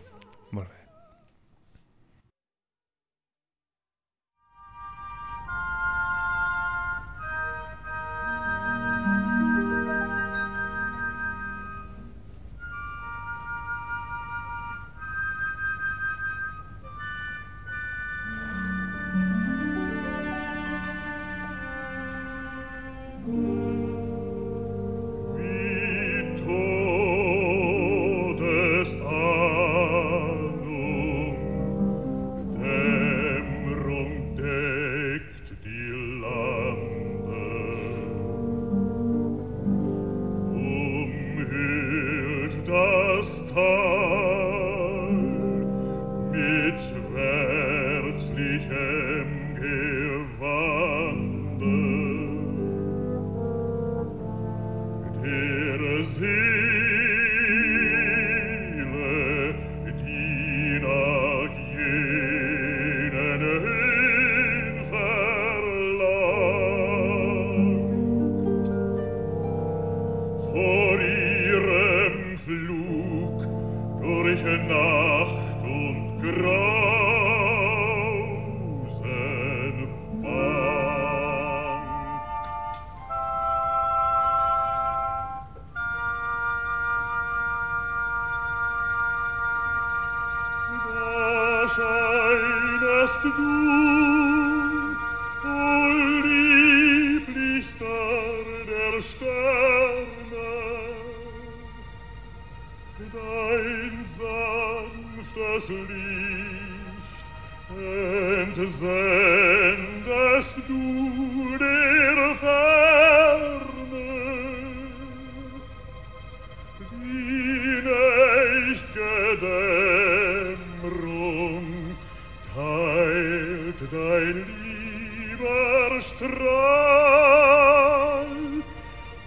[124.35, 126.25] mein lieber Strand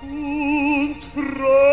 [0.01, 1.66] und Freund.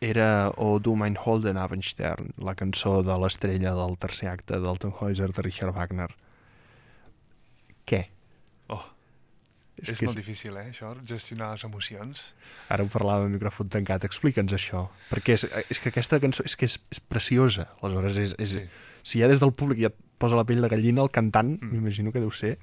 [0.00, 5.28] Era O du mein Holden Abendstern, la cançó de l'estrella del tercer acte del Tannhäuser
[5.36, 6.08] de Richard Wagner.
[7.86, 8.00] Què?
[8.72, 8.84] Oh,
[9.80, 12.22] és, que molt difícil, eh, això, gestionar les emocions.
[12.72, 14.04] Ara ho parlava amb micròfon tancat.
[14.08, 14.86] Explica'ns això.
[15.10, 17.68] Perquè és, és que aquesta cançó és que és, és preciosa.
[17.82, 18.64] Aleshores, és, és, Sí.
[19.02, 21.72] si ja des del públic ja et posa la pell de gallina, el cantant, Mm.
[21.72, 22.58] m'imagino que deu ser...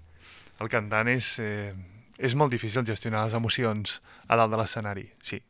[0.59, 1.73] El cantant és, eh,
[2.17, 5.41] és molt difícil gestionar les emocions a dalt de l'escenari, sí.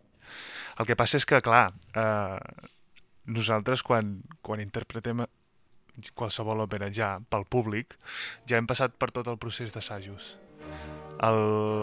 [0.78, 2.38] El que passa és que, clar, eh,
[3.28, 5.26] nosaltres quan, quan interpretem
[6.14, 7.96] qualsevol òpera ja pel públic,
[8.46, 10.36] ja hem passat per tot el procés d'assajos.
[11.26, 11.40] El,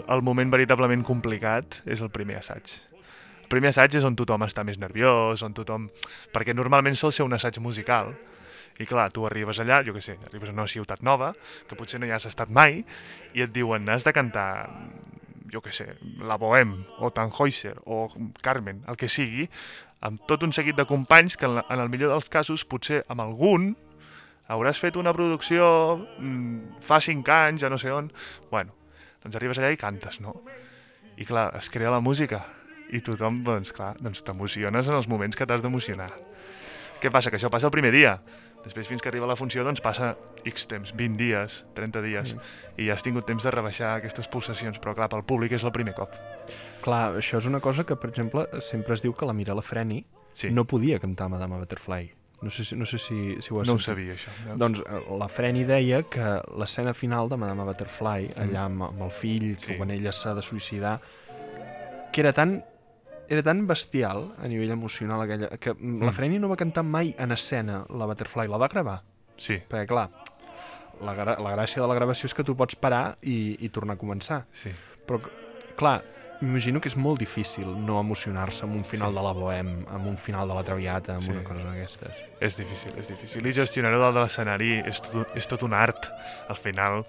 [0.07, 2.77] el moment veritablement complicat és el primer assaig.
[3.43, 5.89] El primer assaig és on tothom està més nerviós, on tothom...
[6.33, 8.13] Perquè normalment sol ser un assaig musical,
[8.79, 11.33] i clar, tu arribes allà, jo què sé, arribes a una ciutat nova,
[11.67, 12.81] que potser no hi has estat mai,
[13.35, 14.47] i et diuen, has de cantar,
[15.51, 15.87] jo què sé,
[16.21, 18.07] La Bohème, o Tannhäuser, o
[18.43, 19.47] Carmen, el que sigui,
[20.05, 23.73] amb tot un seguit de companys que en el millor dels casos, potser amb algun,
[24.51, 25.65] hauràs fet una producció
[25.97, 28.11] mm, fa cinc anys, ja no sé on...
[28.51, 28.75] Bueno,
[29.23, 30.35] doncs arribes allà i cantes, no?
[31.17, 32.43] I clar, es crea la música,
[32.93, 36.11] i tothom, doncs clar, doncs t'emociones en els moments que t'has d'emocionar.
[37.01, 37.31] Què passa?
[37.31, 38.19] Que això passa el primer dia.
[38.65, 42.81] Després, fins que arriba la funció, doncs passa X temps, 20 dies, 30 dies, mm.
[42.81, 45.71] i ja has tingut temps de rebaixar aquestes pulsacions, però clar, pel públic és el
[45.75, 46.11] primer cop.
[46.85, 50.03] Clar, això és una cosa que, per exemple, sempre es diu que la Mirella Freni
[50.35, 52.09] Sí, no podia cantar Madame Butterfly.
[52.41, 53.85] No sé si, no sé si, si ho has no ho sentit.
[53.85, 54.33] sabia, això.
[54.45, 54.55] Ja.
[54.59, 56.25] Doncs eh, la Freni deia que
[56.59, 59.69] l'escena final de Madame Butterfly, allà amb, amb el fill, que Mm.
[59.69, 59.77] Sí.
[59.79, 60.99] quan ella s'ha de suïcidar,
[62.11, 62.57] que era tan
[63.29, 66.01] era tan bestial a nivell emocional aquella, que mm.
[66.03, 66.13] la Mm.
[66.13, 69.01] Freni no va cantar mai en escena la Butterfly, la va gravar.
[69.37, 70.09] Sí, Perquè, clar,
[71.01, 73.95] la, gra la gràcia de la gravació és que tu pots parar i, i tornar
[73.95, 74.45] a començar.
[74.53, 74.71] sí.
[75.05, 75.19] Però,
[75.77, 75.99] clar,
[76.41, 79.15] m'imagino que és molt difícil no emocionar-se amb un final Sí.
[79.15, 81.31] de la Bohème, amb un final de la Traviata, amb Sí.
[81.31, 82.23] una cosa d'aquestes.
[82.39, 83.45] És difícil, és difícil.
[83.45, 86.09] I gestionar-ho dalt de l'escenari és, tot, és tot un art.
[86.49, 87.05] Al final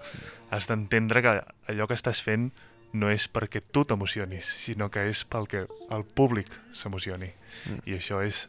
[0.51, 1.33] has d'entendre que
[1.67, 2.51] allò que estàs fent
[2.93, 7.29] no és perquè tu t'emocionis, sinó que és pel que el públic s'emocioni.
[7.67, 7.83] Mm.
[7.89, 8.45] I això és,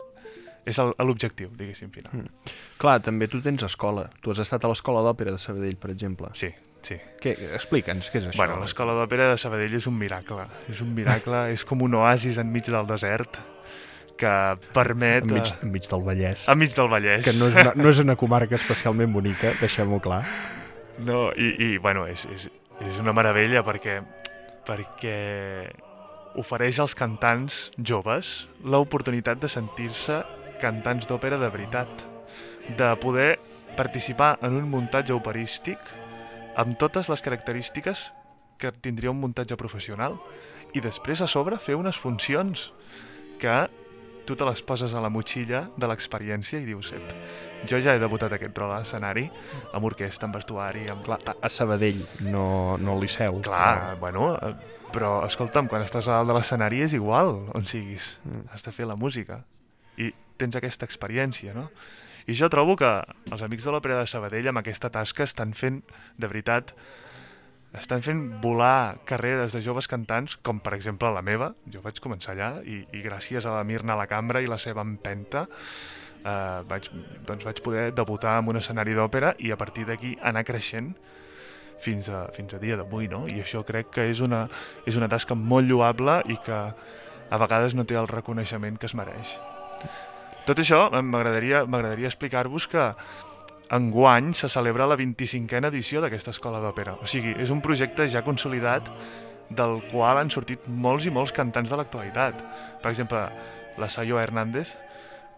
[0.68, 2.14] és l'objectiu, diguéssim, final.
[2.14, 2.54] Mm.
[2.80, 4.08] Clar, també tu tens escola.
[4.22, 6.30] Tu has estat a l'escola d'òpera de Sabadell, per exemple.
[6.38, 6.52] Sí,
[6.86, 6.98] sí.
[7.22, 7.34] Què?
[7.58, 8.40] Explica'ns, què és això?
[8.40, 10.48] Bueno, l'escola d'òpera de Sabadell és un miracle.
[10.70, 13.40] És un miracle, és com un oasis enmig del desert
[14.18, 14.30] que
[14.74, 15.22] permet...
[15.22, 16.48] enmig, eh, enmig del Vallès.
[16.50, 17.24] enmig del Vallès.
[17.24, 20.24] Que no és, una, no és una comarca especialment bonica, deixem-ho clar.
[21.06, 22.48] No, i, i bueno, és, és,
[22.84, 23.98] és una meravella perquè,
[24.66, 25.18] perquè
[26.38, 30.20] ofereix als cantants joves l'oportunitat de sentir-se
[30.62, 31.90] cantants d'òpera de veritat,
[32.78, 33.38] de poder
[33.78, 35.78] participar en un muntatge operístic
[36.58, 38.08] amb totes les característiques
[38.58, 40.18] que tindria un muntatge professional
[40.74, 42.68] i després a sobre fer unes funcions
[43.38, 43.58] que
[44.26, 47.14] tu te les poses a la motxilla de l'experiència i dius, ep,
[47.66, 49.26] jo ja he debutat aquest rol a l'escenari
[49.72, 51.02] amb orquestra, amb vestuari, amb...
[51.06, 53.40] Clar, a, Sabadell, no, no al Liceu.
[53.42, 54.54] Clar, bueno, eh,
[54.92, 58.46] però escolta'm, quan estàs a dalt de l'escenari és igual on siguis, Mm.
[58.52, 59.42] has de fer la música
[59.98, 61.68] i tens aquesta experiència, no?
[62.28, 62.88] I jo trobo que
[63.32, 65.82] els amics de l'Òpera de Sabadell amb aquesta tasca estan fent,
[66.18, 66.74] de veritat,
[67.72, 71.54] estan fent volar carreres de joves cantants, com per exemple la meva.
[71.72, 74.58] Jo vaig començar allà i, i gràcies a la Mirna a la cambra i la
[74.60, 75.46] seva empenta
[76.24, 76.88] eh, vaig,
[77.26, 80.94] doncs vaig poder debutar en un escenari d'òpera i a partir d'aquí anar creixent
[81.80, 83.26] fins a, fins a dia d'avui, no?
[83.30, 84.46] I això crec que és una,
[84.86, 86.58] és una tasca molt lloable i que
[87.28, 89.36] a vegades no té el reconeixement que es mereix.
[90.48, 92.90] Tot això m'agradaria explicar-vos que
[93.70, 96.96] enguany se celebra la 25a edició d'aquesta escola d'òpera.
[97.02, 98.88] O sigui, és un projecte ja consolidat
[99.50, 102.40] del qual han sortit molts i molts cantants de l'actualitat.
[102.82, 103.20] Per exemple,
[103.78, 104.72] la Sayo Hernández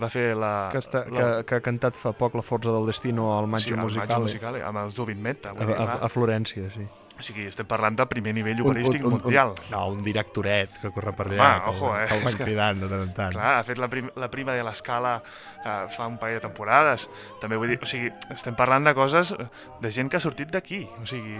[0.00, 0.54] va fer la...
[0.72, 1.18] Que, està, la...
[1.18, 4.08] que, que ha cantat fa poc la Forza del Destino al Maggio sí, Musicale.
[4.08, 5.54] Maggio Musicale, amb el Zubin Mehta.
[5.54, 6.88] A, a, a Florència, sí.
[7.20, 9.52] O sigui, estem parlant de primer nivell operístic mundial.
[9.52, 12.38] Un, no, un directoret que corre per allà, Home, que, ojo, eh, que el van
[12.46, 13.34] cridant de tant en tant.
[13.36, 17.10] Clar, ha fet la, prim la prima de l'escala eh, fa un parell de temporades.
[17.42, 20.86] També vull dir, o sigui, estem parlant de coses de gent que ha sortit d'aquí.
[20.96, 21.36] O sigui,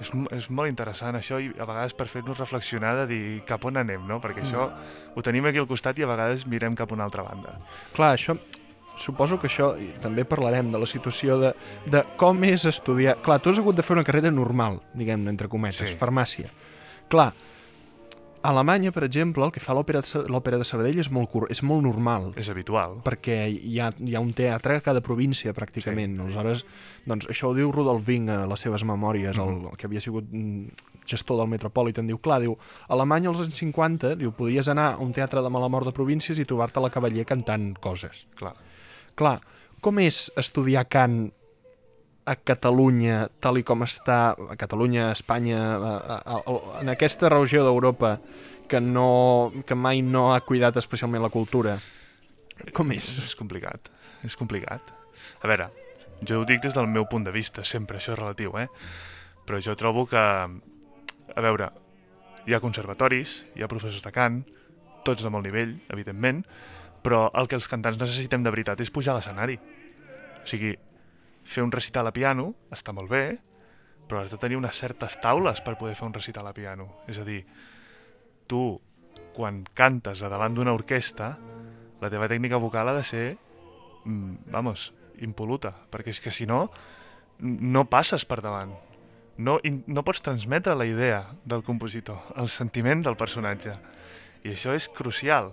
[0.00, 3.76] és, és molt interessant això i a vegades per fer-nos reflexionar de dir cap on
[3.80, 4.20] anem, no?
[4.22, 4.68] Perquè això
[5.14, 7.58] ho tenim aquí al costat i a vegades mirem cap a una altra banda.
[7.96, 8.38] Clar, això...
[8.98, 11.52] Suposo que això, i també parlarem de la situació de,
[11.86, 13.12] de com és estudiar...
[13.22, 15.94] Clar, tu has hagut de fer una carrera normal, diguem-ne, entre cometes, Sí.
[16.00, 16.50] farmàcia.
[17.06, 17.28] Clar,
[18.40, 22.28] A Alemanya, per exemple, el que fa l'òpera de Sabadell és molt, és molt normal,
[22.38, 23.00] És habitual.
[23.02, 26.14] perquè hi ha, hi ha un teatre a cada província, pràcticament.
[26.14, 26.22] Sí.
[26.22, 26.62] Aleshores,
[27.04, 30.30] doncs, això ho diu Rudolf Ving a les seves memòries, el, el que havia sigut
[30.30, 32.06] mm, gestor del Metropolitan.
[32.06, 32.54] Diu, clar, diu,
[32.86, 35.96] a Alemanya als anys 50, diu, podies anar a un teatre de mala mort de
[35.96, 38.28] províncies i trobar-te la cavaller cantant coses.
[38.38, 38.54] Clar.
[39.18, 39.40] Clar,
[39.82, 41.32] com és estudiar cant
[42.28, 47.30] a Catalunya, tal i com està, a Catalunya, a Espanya, a, a, a, en aquesta
[47.32, 48.18] regió d'Europa
[48.68, 51.78] que, no, que mai no ha cuidat especialment la cultura?
[52.76, 53.08] Com és?
[53.24, 53.88] És complicat,
[54.28, 54.92] és complicat.
[55.40, 55.70] A veure,
[56.28, 58.68] jo ho dic des del meu punt de vista, sempre, això és relatiu, eh?
[59.48, 61.70] Però jo trobo que, a veure,
[62.44, 64.42] hi ha conservatoris, hi ha professors de cant,
[65.06, 66.42] tots de molt nivell, evidentment,
[67.04, 69.56] però el que els cantants necessitem de veritat és pujar a l'escenari.
[70.42, 70.74] O sigui,
[71.48, 73.24] fer un recital a piano està molt bé,
[74.08, 76.88] però has de tenir unes certes taules per poder fer un recital a piano.
[77.08, 77.42] És a dir,
[78.48, 78.80] tu,
[79.36, 81.34] quan cantes a davant d'una orquestra,
[82.00, 83.26] la teva tècnica vocal ha de ser,
[84.04, 86.68] mm, vamos, impoluta, perquè és que si no,
[87.38, 88.74] no passes per davant.
[89.38, 93.76] No, no pots transmetre la idea del compositor, el sentiment del personatge.
[94.42, 95.52] I això és crucial.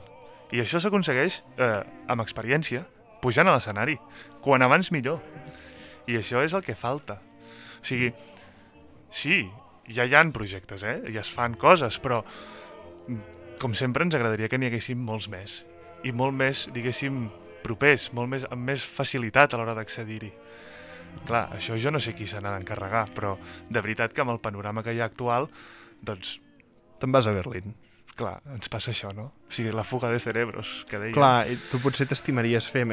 [0.51, 2.85] I això s'aconsegueix eh, amb experiència,
[3.21, 3.97] pujant a l'escenari.
[4.41, 5.21] Quan abans millor.
[6.11, 7.19] I això és el que falta.
[7.79, 8.11] O sigui,
[9.09, 9.43] sí,
[9.91, 10.99] ja hi han projectes, eh?
[11.13, 15.63] ja es fan coses, però mm, com sempre ens agradaria que n'hi haguessin molts més.
[16.05, 17.25] I molt més, diguéssim,
[17.65, 20.31] propers, molt més, amb més facilitat a l'hora d'accedir-hi.
[21.25, 23.37] Clar, això jo no sé qui se n'ha d'encarregar, però
[23.69, 25.47] de veritat que amb el panorama que hi ha actual,
[26.05, 26.35] doncs,
[26.99, 27.75] Te'n vas a Berlín.
[28.15, 29.25] Clar, ens passa això, no?
[29.47, 31.13] O sigui, la fuga de cerebros, que deia.
[31.15, 32.85] Clar, i tu potser t'estimaries fer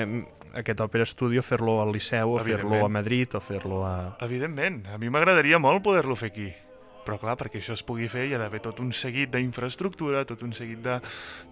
[0.58, 4.16] aquest Opera Studio, fer-lo al Liceu, o fer-lo a Madrid, o fer-lo a...
[4.26, 6.50] Evidentment, a mi m'agradaria molt poder-lo fer aquí.
[7.02, 10.42] Però clar, perquè això es pugui fer hi ha d'haver tot un seguit d'infraestructura, tot
[10.46, 11.00] un seguit de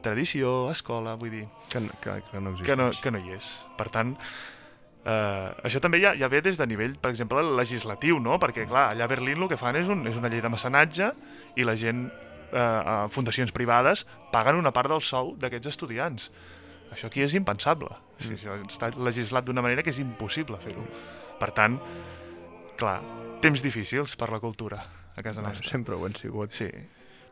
[0.03, 2.67] tradició, escola, vull dir, Que, no- que, que no existeix.
[2.69, 3.49] que no, que no hi és.
[3.79, 4.13] Per tant,
[5.05, 8.39] eh, això també ja, ja ve des de nivell, per exemple, legislatiu, no?
[8.39, 11.11] Perquè, clar, allà a Berlín el que fan és, un, és una llei de mecenatge
[11.57, 12.07] i la gent,
[12.53, 16.31] eh, fundacions privades, paguen una part del sou d'aquests estudiants.
[16.91, 17.91] Això aquí és impensable.
[18.19, 20.83] O sigui, això està legislat d'una manera que és impossible fer-ho.
[21.41, 21.79] Per tant,
[22.81, 23.01] clar,
[23.41, 24.83] temps difícils per la cultura
[25.17, 25.69] a casa Bueno, nostra.
[25.71, 26.53] sempre ho han sigut.
[26.53, 26.71] Sí,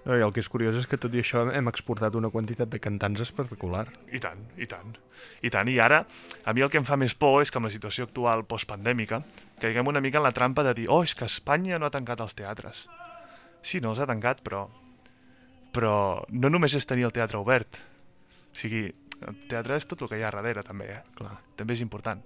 [0.04, 2.70] No, I el que és curiós és que tot i això hem exportat una quantitat
[2.70, 3.88] de cantants espectacular.
[4.14, 4.94] I tant, i tant.
[5.42, 5.98] I tant, i ara,
[6.46, 9.18] a mi el que em fa més por és que amb la situació actual postpandèmica
[9.60, 12.22] caiguem una mica en la trampa de dir oh, és que Espanya no ha tancat
[12.24, 12.86] els teatres.
[13.60, 14.68] Sí, no els ha tancat, però
[15.74, 17.78] però no només és tenir el teatre obert.
[18.48, 18.86] O sigui,
[19.26, 21.00] el teatre és tot el que hi ha darrere, també, eh?
[21.18, 21.36] Clar.
[21.58, 22.22] També és important.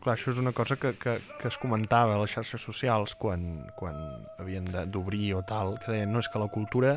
[0.00, 3.66] Clar, això és una cosa que, que, que es comentava a les xarxes socials quan,
[3.76, 3.98] quan
[4.40, 6.94] havien d'obrir o tal, que deien, no, és que la cultura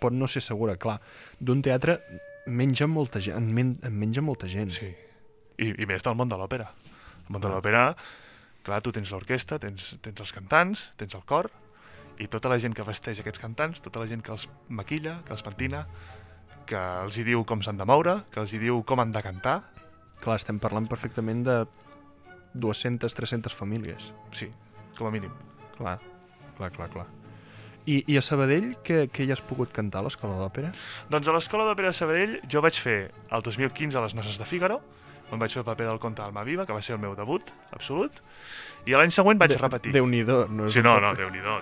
[0.00, 0.76] pot no ser segura.
[0.78, 1.00] Clar,
[1.40, 1.98] d'un teatre
[2.46, 4.70] menja molta gent, en, men, en menja molta gent.
[4.76, 4.92] Sí.
[5.58, 6.68] I, i més del món de l'òpera.
[7.24, 7.88] El món de l'òpera,
[8.66, 11.50] clar, tu tens l'orquestra, tens, tens els cantants, tens el cor,
[12.22, 15.34] i tota la gent que vesteix aquests cantants, tota la gent que els maquilla, que
[15.34, 15.84] els pentina,
[16.68, 19.22] que els hi diu com s'han de moure, que els hi diu com han de
[19.24, 19.58] cantar.
[20.22, 21.58] Clar, estem parlant perfectament de
[22.54, 24.12] 200-300 famílies.
[24.32, 24.48] Sí,
[24.96, 25.34] com a mínim.
[25.76, 25.98] Clar,
[26.56, 27.06] clar, clar, clar.
[27.84, 30.70] I, i a Sabadell, què, què hi has pogut cantar a l'Escola d'Òpera?
[31.12, 32.98] Doncs a l'Escola d'Òpera de Sabadell jo vaig fer
[33.28, 34.78] el 2015 a les Noces de Fígaro,
[35.32, 37.50] on vaig fer el paper del conte d'Alma Viva, que va ser el meu debut,
[37.72, 38.20] absolut,
[38.84, 39.94] i l'any següent vaig repetir.
[39.94, 40.44] Déu-n'hi-do.
[40.52, 41.60] No és Sí, no, no, déu nhi déu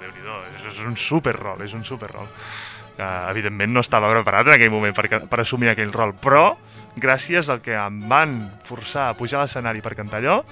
[0.57, 2.27] és, és un superrol, és un superrol.
[2.93, 6.59] Uh, evidentment no estava preparat en aquell moment per, per assumir aquell rol, però
[7.01, 8.37] gràcies al que em van
[8.69, 10.43] forçar a pujar a l'escenari per cantar allò,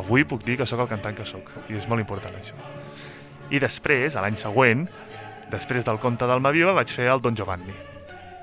[0.00, 2.56] avui puc dir que sóc el cantant que sóc, i és molt important això.
[3.50, 4.86] I després, a l'any següent,
[5.52, 7.89] després del conte d'Alma Viva, vaig fer el Don Giovanni.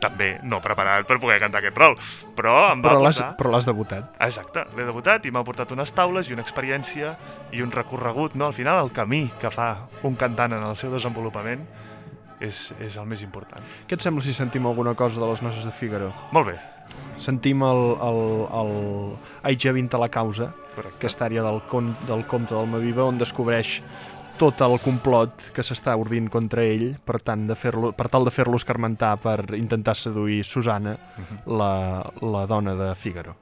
[0.01, 1.95] També no preparat per poder cantar aquest rol,
[2.37, 3.31] però em va Però portar...
[3.39, 4.11] però l'has debutat.
[4.21, 7.15] Exacte, l'he debutat i m'ha portat unes taules i una experiència
[7.51, 8.45] i un recorregut, no?
[8.51, 11.65] Al final el camí que fa un cantant en el seu desenvolupament
[12.39, 13.63] és, és el més important.
[13.89, 16.11] Què et sembla si sentim alguna cosa de les noces de Fígaro?
[16.31, 16.59] Molt bé,
[17.17, 18.19] Sentim el, el,
[18.61, 18.69] el
[19.49, 20.99] Aitja vint a la causa, correcte.
[21.01, 23.81] aquesta àrea del, con, del comte d'Almaviva, on descobreix
[24.37, 28.31] tot el complot que s'està ordint contra ell per, tant de fer-lo per tal de
[28.31, 31.71] fer-lo escarmentar per intentar seduir Susana, Mhm, la,
[32.21, 33.35] la dona de Fígaro.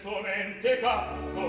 [0.00, 1.40] tristemente canto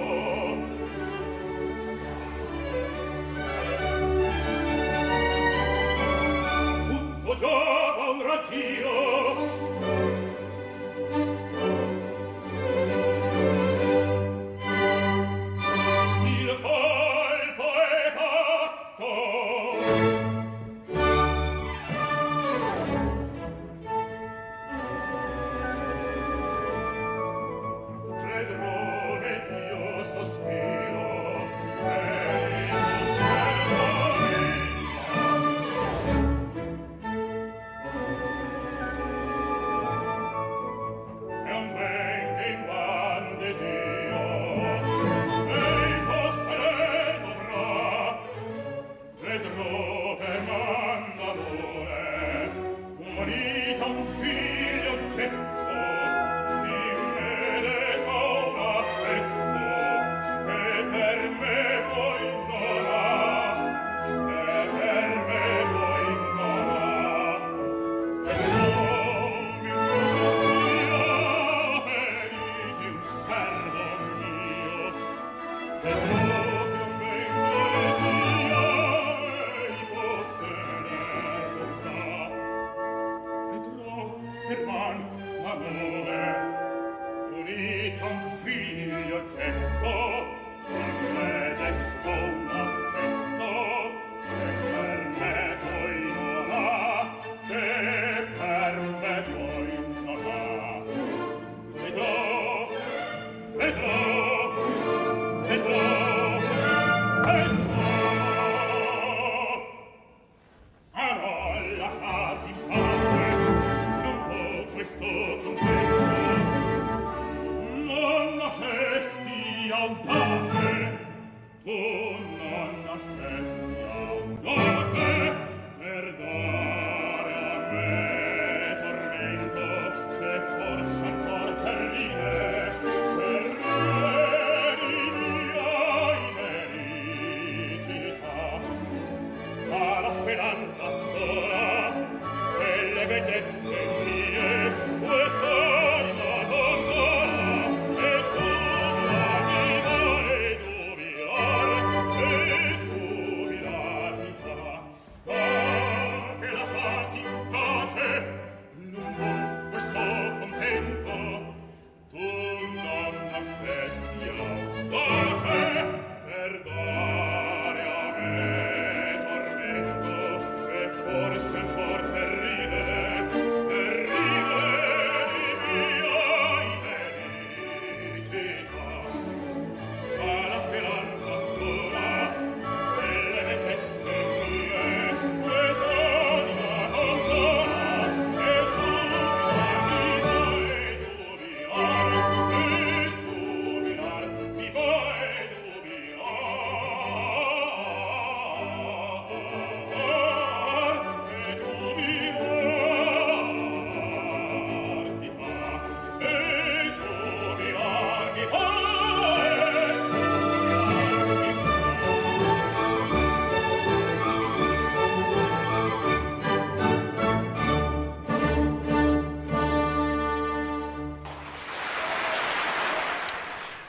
[6.90, 9.61] Tutto giova un raggio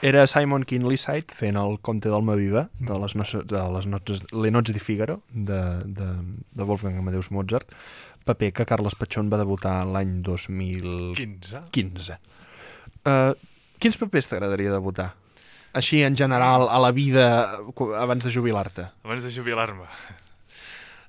[0.03, 4.49] Era Simon Kinleyside fent el Comte d'Alma Viva de les, no, de les notes, Le
[4.51, 6.07] Notes di Figaro de, de,
[6.51, 7.71] de Wolfgang Amadeus Mozart,
[8.27, 11.63] paper que Carles Patxón va debutar l'any 2015.
[11.71, 12.17] 15.
[13.07, 13.31] Uh,
[13.79, 15.13] quins papers t'agradaria debutar?
[15.71, 17.25] Així, en general, a la vida,
[17.97, 18.89] abans de jubilar-te.
[19.07, 19.87] Abans de jubilar-me.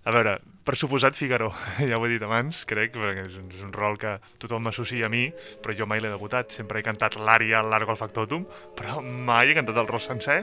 [0.05, 0.34] A veure,
[0.64, 1.50] per suposat Figaro,
[1.88, 5.09] ja ho he dit abans, crec, perquè és un, és un rol que tothom m'associa
[5.09, 5.26] a mi,
[5.64, 8.44] però jo mai l'he debutat, sempre he cantat l'ària al Largo al Factotum,
[8.76, 10.42] però mai he cantat el rol sencer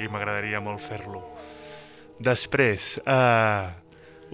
[0.00, 1.20] i m'agradaria molt fer-lo.
[2.18, 3.68] Després, eh,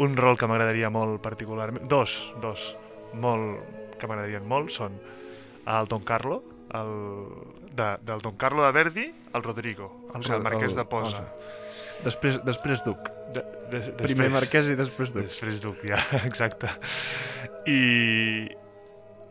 [0.07, 2.71] un rol que m'agradaria molt particularment, dos, dos,
[3.19, 3.59] molt,
[3.99, 4.97] que m'agradarien molt, són
[5.67, 6.43] el Don Carlo,
[6.79, 6.95] el,
[7.75, 11.27] de, del Don Carlo de Verdi, el Rodrigo, el, el, el marquès de Posa.
[11.27, 11.64] El, el
[12.05, 13.09] Després, després Duc.
[13.35, 13.41] De,
[13.73, 15.25] de, després, Primer marquès i després Duc.
[15.31, 15.99] Després Duc, ja,
[16.29, 16.69] exacte.
[17.67, 18.49] I,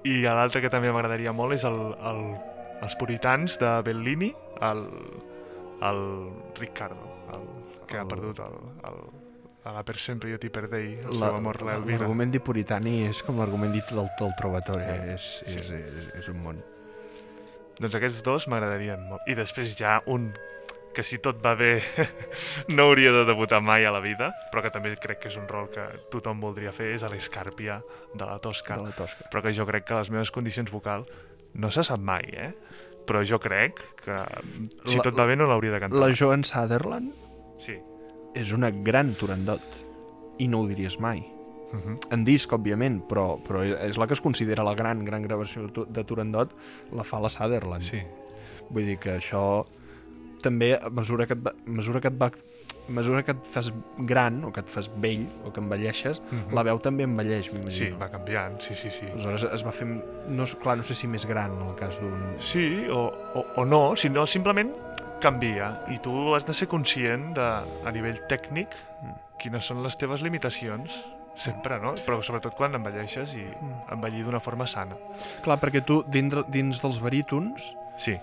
[0.09, 2.23] i l'altre que també m'agradaria molt és el, el,
[2.83, 4.31] els puritans de Bellini,
[4.65, 4.81] el,
[5.85, 6.01] el
[6.59, 7.45] Riccardo, el,
[7.87, 8.57] que ha El- perdut el,
[8.89, 8.99] el,
[9.63, 12.01] a la per sempre jo t'hi perdei, el La- seu amor l'Elvira.
[12.01, 14.83] L'argument di Puritani és com l'argument dit del, del Trovatore.
[14.83, 15.53] Eh, és, sí.
[15.61, 16.59] és, és, és un món.
[17.79, 19.23] Doncs aquests dos m'agradarien molt.
[19.31, 20.27] I després ja un
[20.93, 21.81] que si tot va bé
[22.75, 25.47] no hauria de debutar mai a la vida, però que també crec que és un
[25.49, 25.83] rol que
[26.13, 27.81] tothom voldria fer, és a l'Escàrpia
[28.13, 28.77] de la Tosca.
[28.77, 29.25] De la Tosca.
[29.31, 31.05] però que jo crec que les meves condicions vocal
[31.53, 32.53] no se sap mai, eh?
[33.05, 34.15] Però jo crec que
[34.85, 35.99] si La- tot va bé no l'hauria de cantar.
[35.99, 37.11] La Joan Sutherland
[37.59, 37.75] Sí.
[38.35, 39.61] és una gran Turandot.
[40.39, 41.19] I no ho diries mai.
[41.73, 41.97] Uh -huh.
[42.11, 46.03] En disc, òbviament, però, però és la que es considera la gran, gran gravació de
[46.03, 46.53] Turandot,
[46.91, 47.81] la fa la Sutherland.
[47.83, 48.01] Sí.
[48.69, 49.65] Vull dir que això
[50.43, 52.27] també, a mesura que et va, mesura que et va
[52.83, 53.69] a mesura que et fas
[54.03, 56.51] gran o que et fas vell o que envelleixes, Mhm.
[56.53, 57.97] la veu també envelleix, Sí, m'imagino.
[57.97, 59.05] va canviant, sí, sí, sí.
[59.07, 59.87] Aleshores es va fer,
[60.27, 62.35] no, clar, no sé si més gran en el cas d'un...
[62.43, 64.73] Sí, o, o, o no, si no, simplement
[65.21, 65.85] canvia.
[65.87, 67.41] I tu has de ser conscient de,
[67.87, 68.67] a nivell tècnic,
[69.39, 70.91] quines són les teves limitacions,
[71.39, 71.93] sempre, no?
[72.05, 73.45] Però sobretot quan envelleixes i
[73.95, 74.97] envellir d'una forma sana.
[75.41, 78.15] Clar, perquè tu, dintre, dins dels barítons, Sí,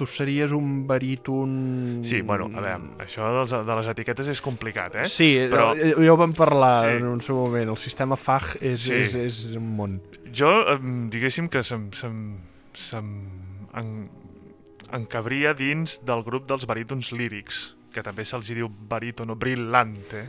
[0.00, 2.00] tu series un baríton...
[2.04, 5.04] sí, bueno, a veure, això dels, de les etiquetes és complicat, eh?
[5.08, 6.00] Sí, Però- però...
[6.06, 6.96] ja ho vam parlar Sí.
[6.96, 7.68] en un seu moment.
[7.76, 8.94] El sistema FAG és, Sí.
[9.04, 10.00] és, és un món.
[10.32, 10.50] Jo,
[11.12, 12.38] diguéssim que se'm, se'm,
[12.74, 13.12] se'm
[13.76, 14.08] en,
[14.92, 20.28] encabria dins del grup dels barítons lírics, que també se'ls diu barítono brillante,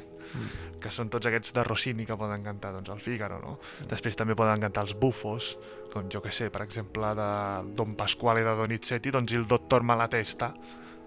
[0.81, 3.57] que són tots aquests de Rossini que poden cantar doncs, el Fígaro, no?
[3.89, 5.55] Després també poden cantar els bufos,
[5.91, 7.29] com jo que sé, per exemple, de
[7.77, 10.51] Don Pasquale de Donizetti, doncs il Dottor Malatesta,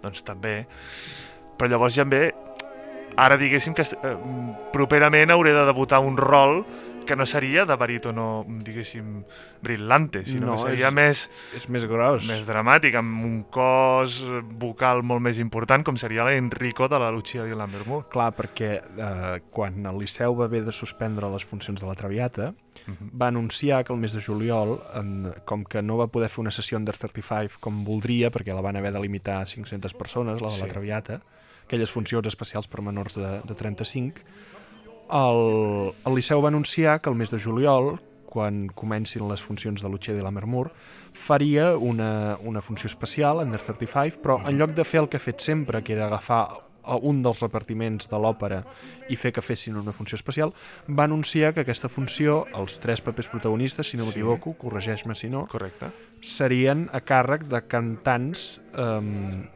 [0.02, 0.58] doncs també.
[1.58, 2.26] Però llavors ja ve
[3.16, 4.16] ara diguéssim que eh,
[4.74, 6.64] properament hauré de debutar un rol
[7.04, 9.24] que no seria de barítono, diguéssim,
[9.62, 12.26] brillante, sinó No, que seria és- més, És més gros.
[12.28, 14.22] més dramàtic, amb un cos
[14.58, 18.08] vocal molt més important, com seria l'Enrico de la Lucia di Lammermoor.
[18.08, 22.54] Clar, perquè eh, quan el Liceu va haver de suspendre les funcions de la Traviata,
[23.14, 26.50] va anunciar que el mes de juliol, en, com que no va poder fer una
[26.50, 30.48] sessió Under 35 com voldria, perquè la van haver de limitar a 500 persones, la
[30.50, 30.70] de la Sí.
[30.70, 31.20] Traviata,
[31.64, 34.20] aquelles funcions especials per menors de, de 35,
[35.10, 39.88] el, el Liceu va anunciar que el mes de juliol, quan comencin les funcions de
[39.88, 40.72] Lucia de Lammermoor,
[41.14, 45.22] faria una, una funció especial, Under 35, però en lloc de fer el que ha
[45.22, 46.48] fet sempre, que era agafar
[46.84, 48.58] a un dels repartiments de l'òpera
[49.08, 50.50] i fer que fessin una funció especial,
[50.90, 54.10] va anunciar que aquesta funció, els tres papers protagonistes, si no Sí.
[54.10, 55.86] m'equivoco, corregeix-me si no, Correcte.
[56.20, 59.46] serien a càrrec de cantants um,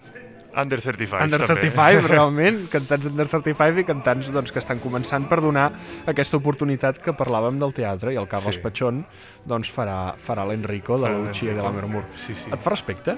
[0.58, 1.54] Under 35, Under també.
[1.70, 5.68] 35, realment, cantants Under 35 i cantants doncs, que estan començant per donar
[6.10, 8.64] aquesta oportunitat que parlàvem del teatre i el Carles Sí.
[8.64, 9.04] Pachón
[9.46, 11.68] doncs, farà, farà l'Enrico de la Lucia de l'Enrico.
[11.68, 12.04] l'Amermur.
[12.18, 12.50] Sí, sí.
[12.50, 13.14] Et fa respecte?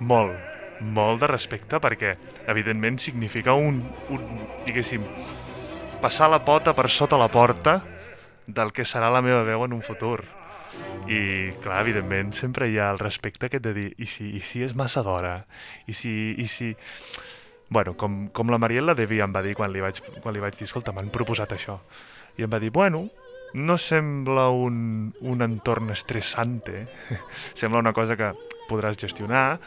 [0.00, 0.34] Molt,
[0.82, 2.16] molt de respecte perquè,
[2.50, 5.04] evidentment, significa un, un diguéssim,
[6.02, 7.78] passar la pota per sota la porta
[8.46, 10.24] del que serà la meva veu en un futur.
[11.10, 14.62] I, clar, evidentment, sempre hi ha el respecte aquest de dir i si, i si
[14.64, 15.40] és massa d'hora?
[15.90, 16.12] I si...
[16.38, 16.72] I si...
[17.72, 20.58] Bueno, com, com la Mariela Devi em va dir quan li vaig, quan li vaig
[20.58, 21.78] dir, escolta, m'han proposat això.
[22.36, 23.06] I em va dir, bueno,
[23.54, 26.86] no sembla un, un entorn estressante,
[27.58, 28.34] sembla una cosa que
[28.68, 29.58] podràs gestionar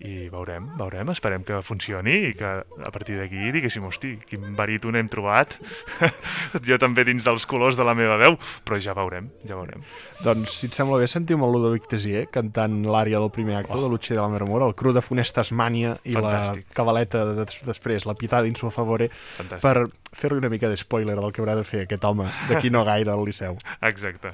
[0.00, 4.96] i veurem, veurem, esperem que funcioni i que a partir d'aquí diguéssim, hosti, quin baríton
[4.96, 5.52] hem trobat
[6.68, 9.82] jo també dins dels colors de la meva veu, però ja veurem, ja veurem.
[10.24, 13.82] Doncs, si et sembla bé, sentim el Ludovic Tessier cantant l'àrea del primer acte Oh.
[13.84, 16.64] de Lucia de l'Amermur, el cru de Funest Tasmània i Fantàstic.
[16.72, 19.60] la cabaleta de, des- després, la pitada in suo favore, Fantàstic.
[19.60, 19.86] per
[20.16, 23.12] fer-li una mica de spoiler del que haurà de fer aquest home d'aquí no gaire
[23.12, 23.58] al Liceu.
[23.82, 24.32] Exacte.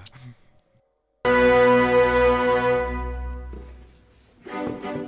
[4.47, 5.06] Pura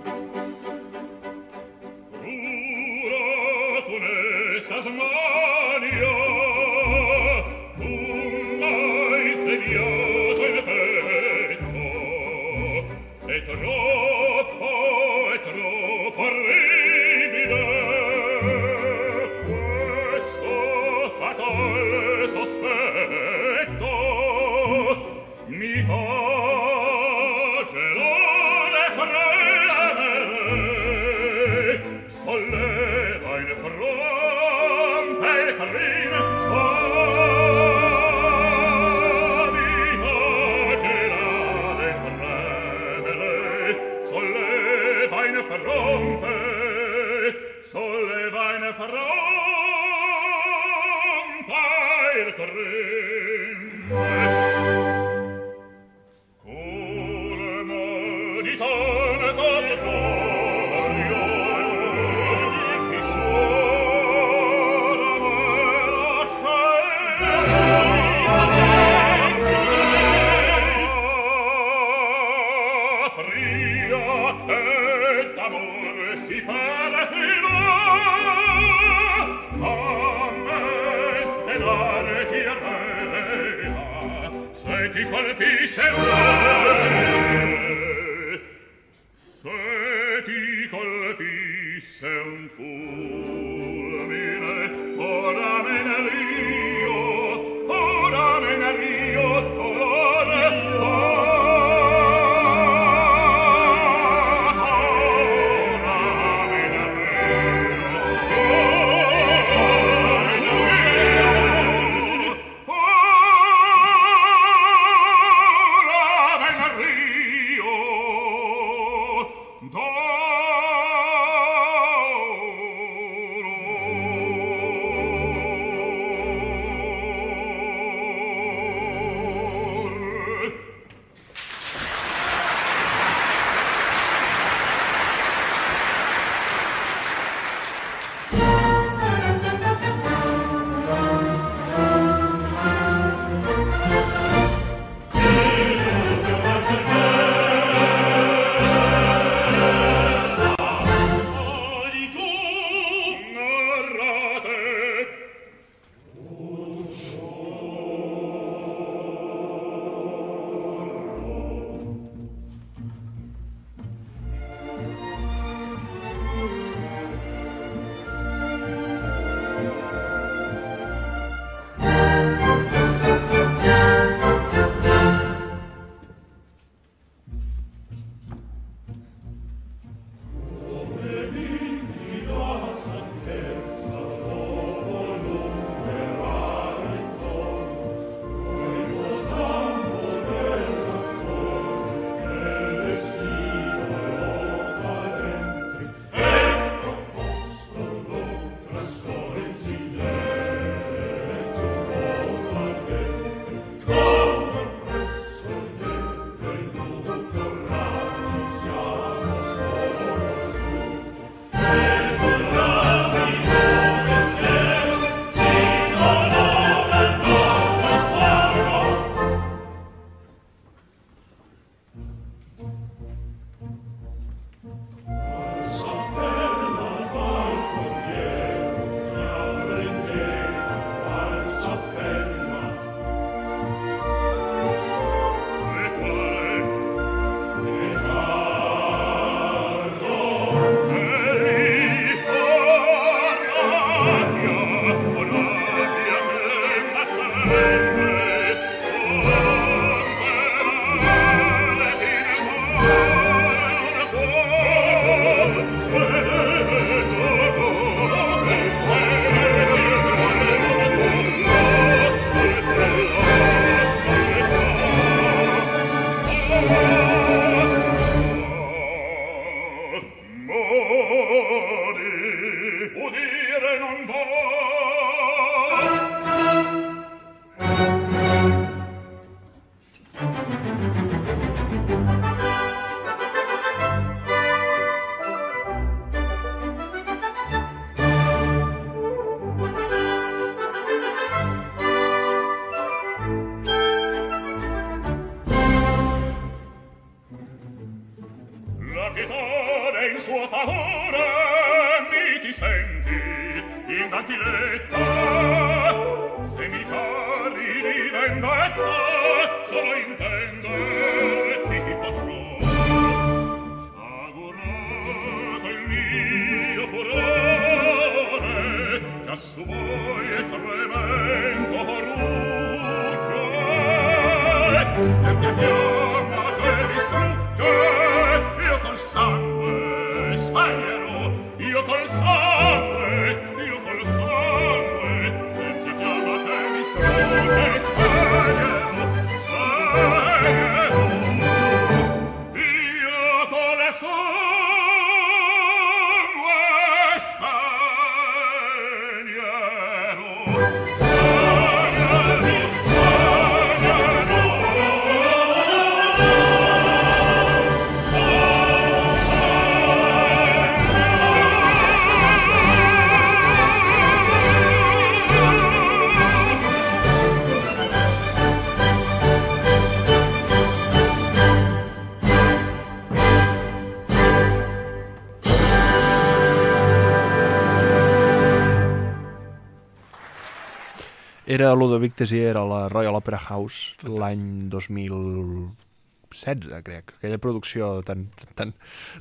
[381.58, 387.10] Era Ludovic Tessier a la Royal Opera House l'any 2016, crec.
[387.16, 388.70] Aquella producció tan, tan,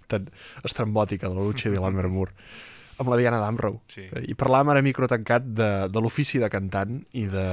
[0.05, 0.29] tan
[0.61, 2.38] estrambòtica de la Lucia de l'Almer Moore
[3.01, 3.81] amb la Diana Damrow.
[3.89, 4.05] Sí.
[4.05, 7.47] I parlàvem ara micro tancat de, de l'ofici de cantant i de,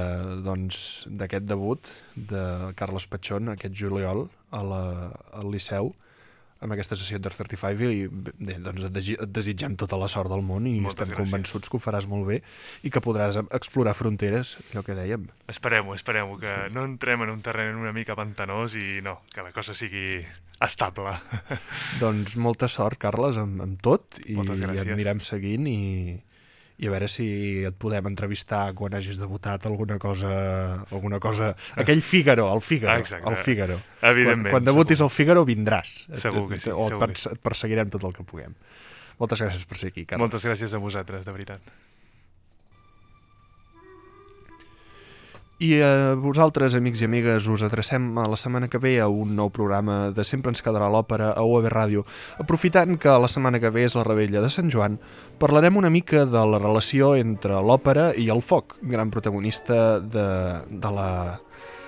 [0.45, 1.81] doncs, d'aquest debut
[2.13, 4.83] de Carles Patxón aquest juliol a la,
[5.33, 5.95] al Liceu
[6.65, 10.43] amb aquesta sessió de 35 i bé, doncs et, et desitgem tota la sort del
[10.45, 11.21] món i Moltes estem gràcies.
[11.23, 12.41] convençuts que ho faràs molt bé
[12.83, 15.29] i que podràs explorar fronteres, allò que dèiem.
[15.51, 19.53] Esperem-ho, esperem-ho, que no entrem en un terreny una mica pantanós i no, que la
[19.55, 20.19] cosa sigui
[20.65, 21.15] estable.
[22.01, 25.81] Doncs molta sort, Carles, amb, amb tot i, i et anirem seguint i,
[26.77, 27.25] i a veure si
[27.69, 30.31] et podem entrevistar quan hagis debutat alguna cosa...
[30.91, 31.53] alguna cosa...
[31.79, 32.99] Aquell Fígaro, el Fígaro.
[32.99, 33.29] Exacte.
[33.31, 33.77] El Fígaro.
[34.01, 35.07] Evidentment, Quan, quan debutis segur.
[35.07, 35.93] al Fígaro vindràs.
[36.19, 38.55] Segur que sí, O et, segur perse- et perseguirem tot el que puguem.
[39.19, 40.19] Moltes gràcies per ser aquí, Carles.
[40.25, 41.61] Moltes gràcies a vosaltres, de veritat.
[45.55, 45.89] I a
[46.19, 50.09] vosaltres, amics i amigues, us adrecem a la setmana que ve a un nou programa
[50.11, 52.03] de Sempre ens quedarà l'òpera a UAB Ràdio.
[52.43, 54.97] Aprofitant que la setmana que ve és la rebella de Sant Joan,
[55.39, 60.27] parlarem una mica de la relació entre l'òpera i el foc, gran protagonista de,
[60.67, 61.09] de la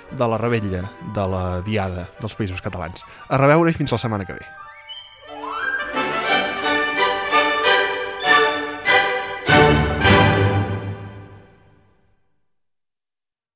[0.07, 3.03] de la rebella, de la diada dels països catalans.
[3.27, 4.47] A reveure i fins la setmana que ve.